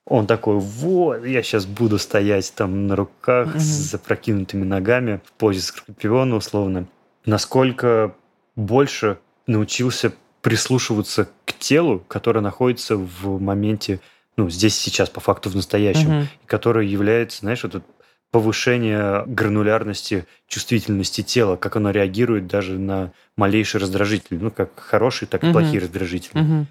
[0.08, 3.58] Он такой, вот, я сейчас буду стоять там на руках mm-hmm.
[3.58, 6.86] с запрокинутыми ногами в позе скорпиона условно.
[7.26, 8.14] Насколько
[8.56, 14.00] больше научился прислушиваться к телу, которое находится в моменте,
[14.38, 16.26] ну, здесь сейчас, по факту, в настоящем, mm-hmm.
[16.46, 17.84] которое является, знаешь, вот это
[18.30, 25.44] повышение гранулярности, чувствительности тела, как оно реагирует даже на малейший раздражитель, ну, как хорошие, так
[25.44, 25.52] и mm-hmm.
[25.52, 26.40] плохие раздражители.
[26.40, 26.64] Mm-hmm.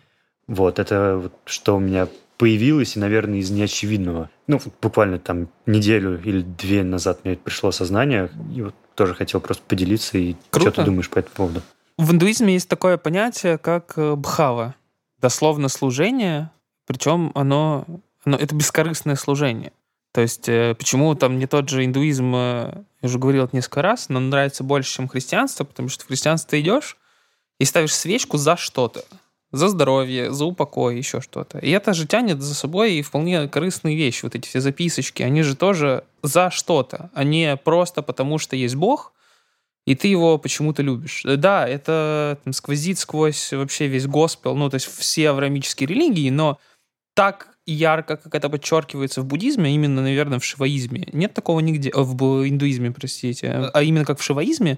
[0.47, 2.07] Вот, это вот, что у меня
[2.37, 4.29] появилось, и, наверное, из неочевидного.
[4.47, 9.63] Ну, буквально там неделю или две назад мне пришло сознание, и вот тоже хотел просто
[9.67, 10.71] поделиться, и Круто.
[10.71, 11.61] что ты думаешь по этому поводу?
[11.97, 14.75] В индуизме есть такое понятие, как э, бхава,
[15.19, 16.51] дословно служение,
[16.85, 17.85] причем оно,
[18.23, 19.73] оно это бескорыстное служение.
[20.13, 23.81] То есть э, почему там не тот же индуизм, э, я уже говорил это несколько
[23.81, 26.97] раз, но нравится больше, чем христианство, потому что в христианство ты идешь
[27.59, 29.03] и ставишь свечку за что-то
[29.51, 31.59] за здоровье, за упокой, еще что-то.
[31.59, 34.23] И это же тянет за собой и вполне корыстные вещи.
[34.23, 38.75] Вот эти все записочки, они же тоже за что-то, а не просто потому, что есть
[38.75, 39.13] Бог,
[39.85, 41.23] и ты его почему-то любишь.
[41.23, 46.59] Да, это там, сквозит сквозь вообще весь госпел, ну, то есть все авраамические религии, но
[47.15, 51.07] так ярко, как это подчеркивается в буддизме, именно, наверное, в шиваизме.
[51.13, 54.77] Нет такого нигде, в индуизме, простите, а именно как в шиваизме,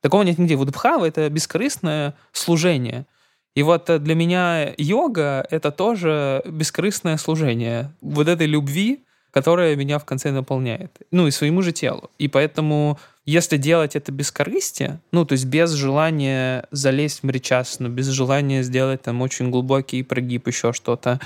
[0.00, 0.56] такого нет нигде.
[0.56, 3.04] Вот бхава— это бескорыстное служение—
[3.56, 9.98] и вот э, для меня йога— это тоже бескорыстное служение вот этой любви, которая меня
[9.98, 10.98] в конце наполняет.
[11.10, 12.10] Ну, и своему же телу.
[12.18, 17.88] И поэтому, если делать это без корысти, ну, то есть без желания залезть в мричасну,
[17.88, 21.18] без желания сделать там очень глубокий прогиб, еще что-то,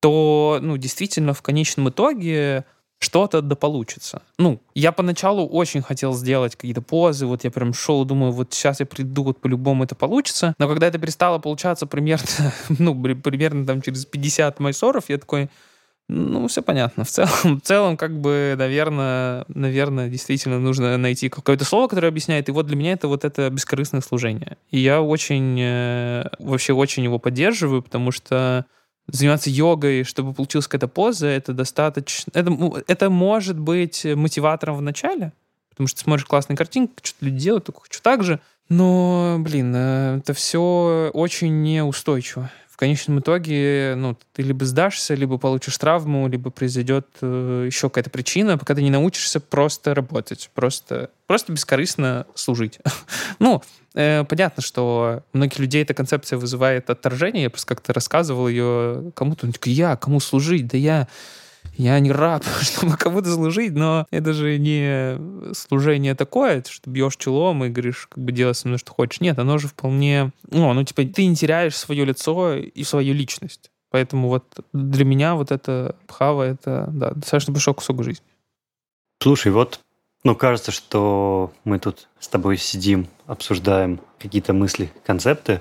[0.00, 2.66] то, ну, действительно, в конечном итоге
[3.04, 4.22] что-то да получится.
[4.38, 8.80] Ну, я поначалу очень хотел сделать какие-то позы, вот я прям шел, думаю, вот сейчас
[8.80, 10.54] я приду, вот по-любому это получится.
[10.58, 12.26] Но когда это перестало получаться примерно,
[12.78, 15.50] ну, примерно там через 50 майсоров, я такой,
[16.08, 17.04] ну, все понятно.
[17.04, 22.48] В целом, в целом, как бы, наверное, наверное, действительно нужно найти какое-то слово, которое объясняет.
[22.48, 24.56] И вот для меня это вот это бескорыстное служение.
[24.70, 28.66] И я очень, э, вообще очень его поддерживаю, потому что
[29.06, 32.30] заниматься йогой, чтобы получилась какая-то поза, это достаточно...
[32.34, 35.32] Это, это может быть мотиватором в начале,
[35.70, 38.40] потому что ты смотришь классные картинки, что-то люди делают, хочу так же.
[38.68, 42.50] Но, блин, э, это все очень неустойчиво.
[42.70, 48.10] В конечном итоге, ну, ты либо сдашься, либо получишь травму, либо произойдет э, еще какая-то
[48.10, 52.80] причина, пока ты не научишься просто работать, просто, просто бескорыстно служить.
[53.38, 53.62] ну,
[53.94, 57.44] э, понятно, что многих людей эта концепция вызывает отторжение.
[57.44, 59.48] Я просто как-то рассказывал ее кому-то.
[59.64, 60.68] Я, кому служить?
[60.68, 61.08] Да я,
[61.76, 65.18] я не раб, чтобы кому-то служить, но это же не
[65.54, 69.20] служение такое, что бьешь челом и говоришь, как бы делай со мной, что хочешь.
[69.20, 70.32] Нет, оно же вполне...
[70.50, 73.70] Ну, ну, типа, ты не теряешь свое лицо и свою личность.
[73.90, 78.24] Поэтому вот для меня вот это пхава, это, да, достаточно большой кусок жизни.
[79.22, 79.80] Слушай, вот
[80.24, 85.60] ну, кажется, что мы тут с тобой сидим, обсуждаем какие-то мысли, концепты.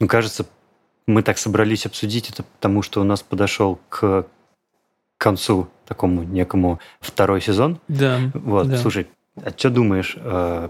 [0.00, 0.46] Ну, кажется,
[1.06, 4.26] мы так собрались обсудить это, потому что у нас подошел к
[5.18, 7.80] концу такому некому второй сезон.
[7.88, 8.18] Да.
[8.34, 8.78] Вот, да.
[8.78, 10.68] слушай, а что думаешь, э,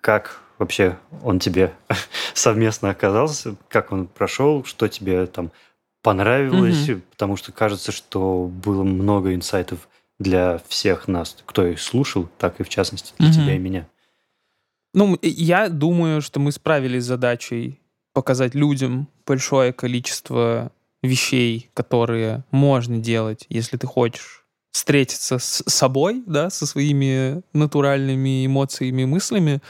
[0.00, 1.72] как вообще он тебе
[2.34, 5.50] совместно оказался, как он прошел, что тебе там
[6.02, 7.00] понравилось, угу.
[7.10, 9.88] потому что кажется, что было много инсайтов
[10.20, 13.34] для всех нас, кто их слушал, так и в частности для угу.
[13.34, 13.88] тебя и меня.
[14.94, 17.80] Ну, я думаю, что мы справились с задачей
[18.12, 26.50] показать людям большое количество вещей, которые можно делать, если ты хочешь встретиться с собой, да,
[26.50, 29.60] со своими натуральными эмоциями и мыслями,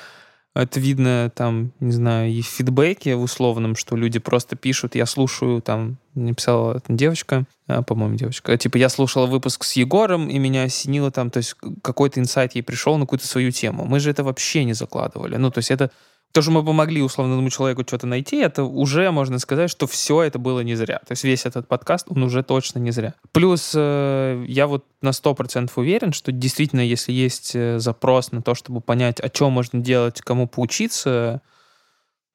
[0.54, 5.06] это видно там, не знаю, и в фидбэке в условном, что люди просто пишут, я
[5.06, 10.64] слушаю, там, написала девочка, а, по-моему, девочка, типа, я слушала выпуск с Егором, и меня
[10.64, 13.84] осенило там, то есть какой-то инсайт ей пришел на какую-то свою тему.
[13.84, 15.36] Мы же это вообще не закладывали.
[15.36, 15.90] Ну, то есть это
[16.32, 20.38] то, что мы помогли условному человеку что-то найти, это уже можно сказать, что все это
[20.38, 20.98] было не зря.
[20.98, 23.14] То есть весь этот подкаст, он уже точно не зря.
[23.32, 28.54] Плюс э, я вот на 100% уверен, что действительно, если есть э, запрос на то,
[28.54, 31.42] чтобы понять, о чем можно делать, кому поучиться,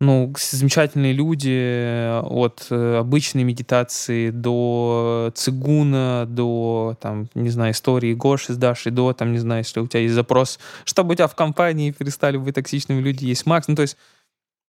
[0.02, 8.14] ну, замечательные люди э, от э, обычной медитации до цигуна, до, там, не знаю, истории
[8.14, 11.28] Гоши с Дашей, до, там, не знаю, если у тебя есть запрос, чтобы у тебя
[11.28, 13.70] в компании перестали быть токсичными люди, есть Макс.
[13.70, 13.96] Ну, то есть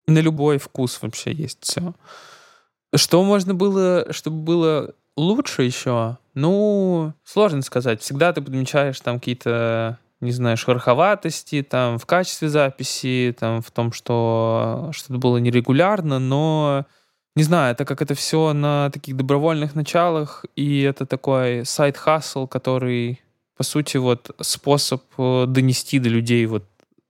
[0.07, 1.93] на любой вкус вообще есть все.
[2.93, 6.17] Что можно было, чтобы было лучше еще?
[6.34, 8.01] Ну, сложно сказать.
[8.01, 13.91] Всегда ты подмечаешь там какие-то не знаю, шероховатости там в качестве записи, там в том,
[13.91, 16.86] что что-то было нерегулярно, но
[17.36, 23.21] не знаю, это как это все на таких добровольных началах, и это такой сайт-хасл, который,
[23.57, 26.63] по сути, вот способ э, донести до людей вот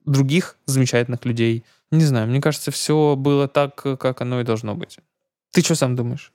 [0.04, 1.64] других замечательных людей.
[1.90, 4.98] Не знаю, мне кажется, все было так, как оно и должно быть.
[5.52, 6.32] Ты что сам думаешь?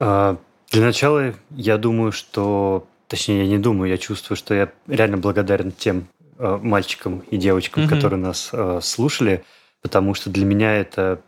[0.00, 0.36] А,
[0.70, 5.70] для начала, я думаю, что Точнее, я не думаю, я чувствую, что я реально благодарен
[5.70, 6.06] тем
[6.38, 7.88] э, мальчикам и девочкам, mm-hmm.
[7.90, 9.44] которые нас э, слушали,
[9.82, 11.20] потому что для меня это,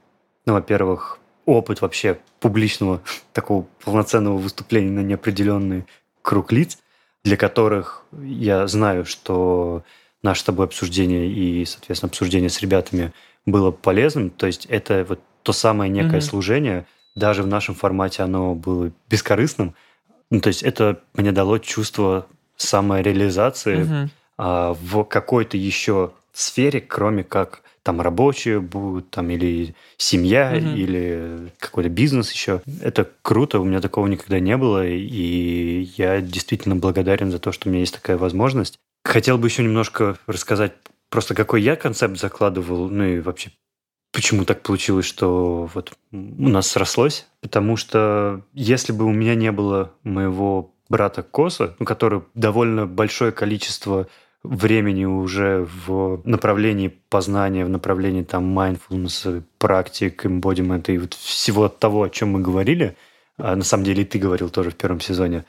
[0.46, 3.02] ну, во-первых, опыт вообще публичного
[3.34, 5.84] такого полноценного выступления на неопределенный
[6.22, 6.78] круг лиц,
[7.22, 9.82] для которых я знаю, что
[10.22, 13.12] наше с тобой обсуждение и, соответственно, обсуждение с ребятами
[13.44, 14.30] было полезным.
[14.30, 16.30] То есть это вот то самое некое mm-hmm.
[16.30, 19.74] служение, даже в нашем формате оно было бескорыстным.
[20.34, 22.26] Ну, то есть это мне дало чувство
[22.56, 24.08] самореализации mm-hmm.
[24.36, 30.74] а, в какой-то еще сфере, кроме как там рабочие будут, там или семья, mm-hmm.
[30.74, 32.62] или какой-то бизнес еще.
[32.80, 37.68] Это круто, у меня такого никогда не было, и я действительно благодарен за то, что
[37.68, 38.76] у меня есть такая возможность.
[39.04, 40.72] Хотел бы еще немножко рассказать
[41.10, 43.52] просто какой я концепт закладывал, ну и вообще
[44.14, 47.26] почему так получилось, что вот у нас срослось.
[47.42, 53.32] Потому что если бы у меня не было моего брата Коса, ну, который довольно большое
[53.32, 54.06] количество
[54.44, 62.04] времени уже в направлении познания, в направлении там mindfulness, практик, embodiment и вот всего того,
[62.04, 62.96] о чем мы говорили,
[63.36, 65.44] а на самом деле и ты говорил тоже в первом сезоне,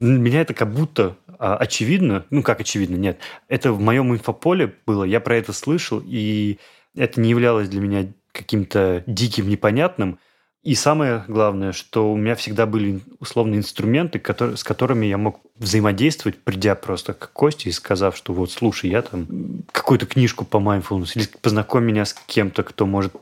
[0.00, 5.04] меня это как будто а, очевидно, ну как очевидно, нет, это в моем инфополе было,
[5.04, 6.58] я про это слышал, и
[6.98, 10.18] это не являлось для меня каким-то диким, непонятным.
[10.62, 15.40] И самое главное, что у меня всегда были условные инструменты, которые, с которыми я мог
[15.56, 20.58] взаимодействовать, придя просто к Косте и сказав, что вот, слушай, я там какую-то книжку по
[20.58, 23.12] mindfulness, или познакомь меня с кем-то, кто может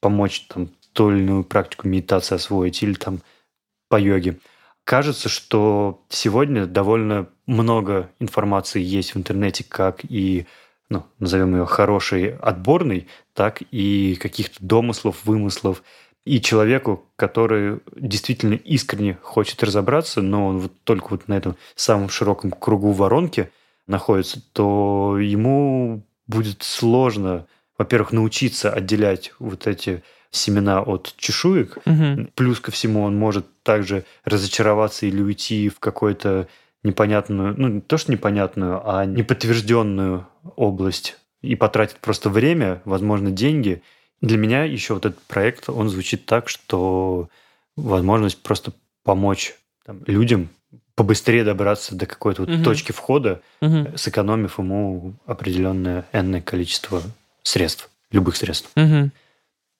[0.00, 3.20] помочь там ту или иную практику медитации освоить, или там
[3.88, 4.38] по йоге.
[4.84, 10.46] Кажется, что сегодня довольно много информации есть в интернете, как и
[10.88, 15.82] ну, назовем ее хорошей, отборной, так и каких-то домыслов, вымыслов.
[16.24, 22.08] И человеку, который действительно искренне хочет разобраться, но он вот только вот на этом самом
[22.08, 23.50] широком кругу воронки
[23.86, 27.46] находится, то ему будет сложно,
[27.78, 31.78] во-первых, научиться отделять вот эти семена от чешуек.
[31.86, 32.28] Угу.
[32.34, 36.48] Плюс ко всему он может также разочароваться или уйти в какой-то
[36.86, 40.26] непонятную, ну не то что непонятную, а неподтвержденную
[40.56, 43.82] область и потратить просто время, возможно, деньги.
[44.20, 47.28] Для меня еще вот этот проект, он звучит так, что
[47.76, 48.72] возможность просто
[49.04, 50.48] помочь там, людям
[50.94, 52.64] побыстрее добраться до какой-то вот угу.
[52.64, 53.96] точки входа, угу.
[53.96, 57.02] сэкономив ему определенное энное количество
[57.42, 58.70] средств, любых средств.
[58.76, 59.10] Угу.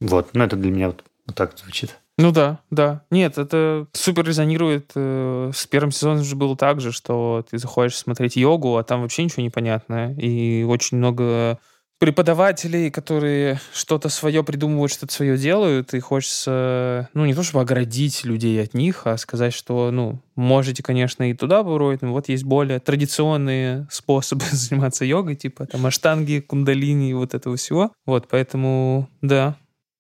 [0.01, 1.97] Вот, ну это для меня вот, вот так звучит.
[2.19, 3.03] Ну да, да.
[3.11, 4.93] Нет, это супер резонирует.
[4.95, 9.03] Э, с первым сезоном же было так же, что ты заходишь смотреть йогу, а там
[9.03, 10.15] вообще ничего не понятно.
[10.15, 11.59] И очень много
[11.99, 18.25] преподавателей, которые что-то свое придумывают, что-то свое делают, и хочется, ну, не то чтобы оградить
[18.25, 22.45] людей от них, а сказать, что, ну, можете, конечно, и туда попробовать, но вот есть
[22.45, 27.93] более традиционные способы заниматься йогой, типа там аштанги, кундалини и вот этого всего.
[28.05, 29.57] Вот, поэтому, да,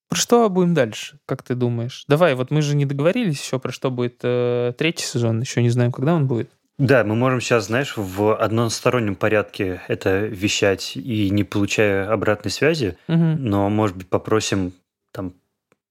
[0.09, 2.05] про что будем дальше, как ты думаешь?
[2.09, 5.71] Давай, вот мы же не договорились еще, про что будет э, третий сезон, еще не
[5.71, 6.51] знаем, когда он будет.
[6.79, 12.99] Да, мы можем сейчас, знаешь, в одностороннем порядке это вещать и не получая обратной связи,
[13.09, 13.19] угу.
[13.19, 14.75] но, может быть, попросим
[15.11, 15.33] там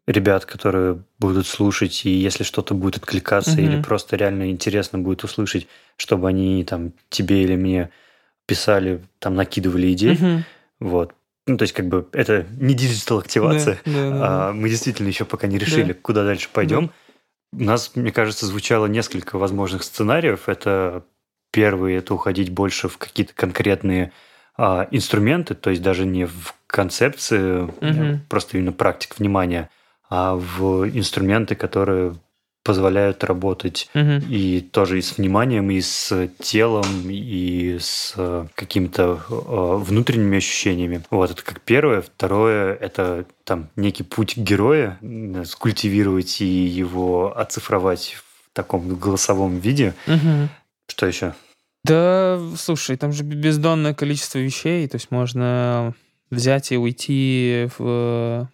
[0.08, 3.62] ребят, которые будут слушать, и если что-то будет откликаться угу.
[3.62, 7.90] или просто реально интересно будет услышать, чтобы они там тебе или мне
[8.46, 10.14] писали, там накидывали идеи.
[10.14, 10.44] Угу.
[10.82, 11.16] Вот.
[11.48, 13.80] Ну, то есть, как бы, это не digital активация.
[13.86, 16.00] Да, да, да, а, мы действительно еще пока не решили, да.
[16.02, 16.88] куда дальше пойдем.
[16.88, 16.94] Да.
[17.60, 20.50] У нас, мне кажется, звучало несколько возможных сценариев.
[20.50, 21.06] Это
[21.52, 24.12] первый, это уходить больше в какие-то конкретные
[24.58, 28.20] а, инструменты, то есть даже не в концепции, угу.
[28.28, 29.70] просто именно практик внимания,
[30.10, 32.16] а в инструменты, которые
[32.66, 34.26] позволяют работать угу.
[34.28, 41.04] и тоже и с вниманием, и с телом, и с э, какими-то э, внутренними ощущениями.
[41.12, 42.02] Вот это как первое.
[42.02, 44.98] Второе– это там некий путь героя,
[45.46, 49.94] скультивировать и его оцифровать в таком голосовом виде.
[50.08, 50.50] Угу.
[50.88, 51.36] Что еще?
[51.84, 55.94] Да, слушай, там же бездонное количество вещей, то есть можно
[56.32, 58.50] взять и уйти в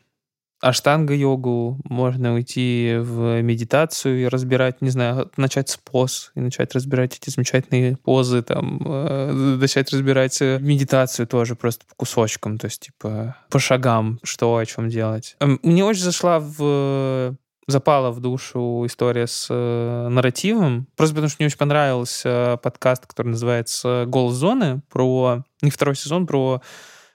[0.62, 7.18] аштанга-йогу, можно уйти в медитацию и разбирать, не знаю, начать с поз и начать разбирать
[7.18, 12.82] эти замечательные позы, там, э, начать разбирать э, медитацию тоже просто по кусочкам, то есть,
[12.82, 15.36] типа, по шагам, что, о чем делать.
[15.40, 17.36] Эм, мне очень зашла в
[17.68, 23.30] запала в душу история с э, нарративом, просто потому что мне очень понравился подкаст, который
[23.30, 26.62] называется «Голос зоны», про, не второй сезон, про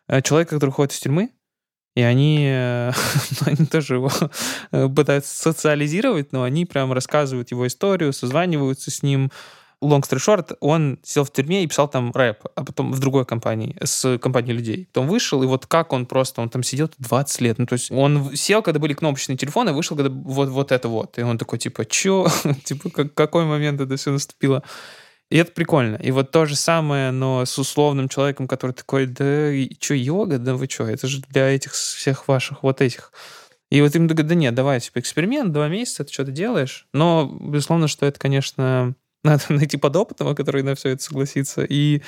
[0.09, 1.31] э, человека, который уходит из тюрьмы,
[1.97, 2.93] и они, э,
[3.47, 4.11] они тоже его
[4.71, 9.33] э, пытаются социализировать, но они прям рассказывают его историю, созваниваются с ним,
[9.83, 13.25] long story short, он сидел в тюрьме и писал там рэп, а потом в другой
[13.25, 14.89] компании, с компанией людей.
[14.93, 17.59] Потом вышел, и вот как он просто, он там сидел 20 лет.
[17.59, 21.19] Ну, то есть он сел, когда были кнопочные телефоны, вышел, когда вот, вот это вот.
[21.19, 22.29] И он такой, типа, чё?
[22.65, 24.63] типа, как, какой момент это все наступило?
[25.31, 25.97] И это прикольно.
[25.97, 29.51] И вот то же самое, но с условным человеком, который такой, да,
[29.81, 30.39] что, йога?
[30.39, 33.13] Да вы что, это же для этих всех ваших вот этих.
[33.71, 36.87] И вот им говорят, да нет, давай, типа, эксперимент, два месяца, ты что-то делаешь.
[36.93, 41.65] Но, безусловно, что это, конечно, надо найти подопытного, который на все это согласится.
[41.65, 42.03] И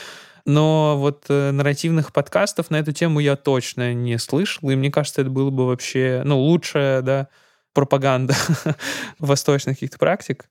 [0.44, 5.20] но вот э, нарративных подкастов на эту тему я точно не слышал, и мне кажется,
[5.20, 7.28] это было бы вообще, ну, лучшая, да,
[7.74, 8.34] пропаганда
[9.18, 10.48] восточных каких-то практик.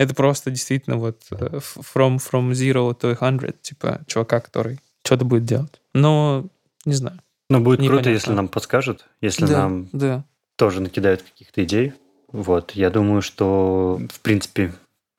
[0.00, 5.44] Это просто действительно вот э, from, from zero to hundred, типа чувака, который что-то будет
[5.44, 5.78] делать.
[5.92, 6.46] Но
[6.86, 7.18] не знаю.
[7.50, 8.04] Но будет Непонятно.
[8.04, 10.24] круто, если нам подскажут, если да, нам да.
[10.56, 11.92] тоже накидают каких-то идей.
[12.32, 14.72] Вот, я думаю, что, в принципе,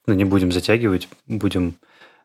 [0.07, 1.75] ну, не будем затягивать, будем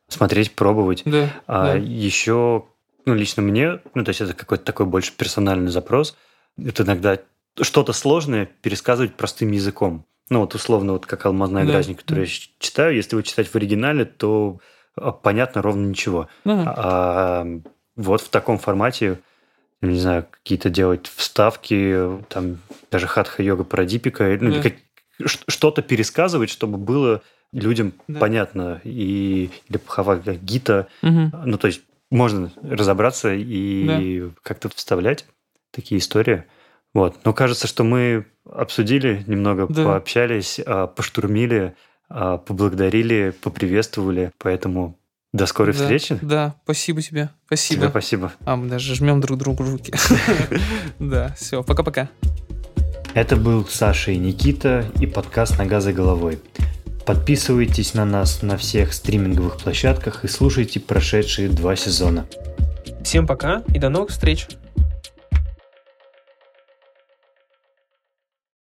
[0.09, 1.03] смотреть, пробовать.
[1.05, 1.75] Да, а да.
[1.75, 2.65] еще,
[3.05, 6.17] ну, лично мне, ну, то есть это какой-то такой больше персональный запрос,
[6.57, 7.19] это иногда
[7.61, 10.07] что-то сложное пересказывать простым языком.
[10.29, 11.73] Ну, вот условно, вот как «Алмазная да.
[11.73, 14.59] гражданка», которую я читаю, если его читать в оригинале, то
[14.97, 16.29] а, понятно ровно ничего.
[16.45, 16.75] Да.
[16.77, 17.47] А
[17.95, 19.21] вот в таком формате,
[19.81, 22.59] не знаю, какие-то делать вставки, там
[22.91, 24.63] даже хатха-йога Парадипика, ну, да.
[24.63, 24.75] как,
[25.49, 27.23] что-то пересказывать, чтобы было
[27.53, 28.19] людям да.
[28.19, 28.81] понятно.
[28.85, 30.89] И, или Пахава Гита.
[31.03, 31.31] Угу.
[31.45, 34.35] Ну, то есть можно разобраться и да.
[34.43, 35.27] как-то вставлять
[35.71, 36.45] такие истории.
[36.95, 37.17] Вот.
[37.25, 39.85] Но кажется, что мы обсудили немного, да.
[39.85, 41.75] пообщались, а, поштурмили,
[42.09, 44.33] а, поблагодарили, поприветствовали.
[44.39, 44.99] Поэтому
[45.33, 46.19] до скорой да, встречи.
[46.23, 47.31] Да, спасибо тебе.
[47.47, 47.81] Спасибо.
[47.83, 48.33] Тебе спасибо.
[48.45, 49.93] А, мы даже жмем друг другу руки.
[50.99, 52.09] Да, все, пока-пока.
[53.15, 56.39] Это был Саша и Никита и подкаст «Нога за головой».
[57.07, 62.27] Подписывайтесь на нас на всех стриминговых площадках и слушайте прошедшие два сезона.
[63.05, 64.49] Всем пока и до новых встреч!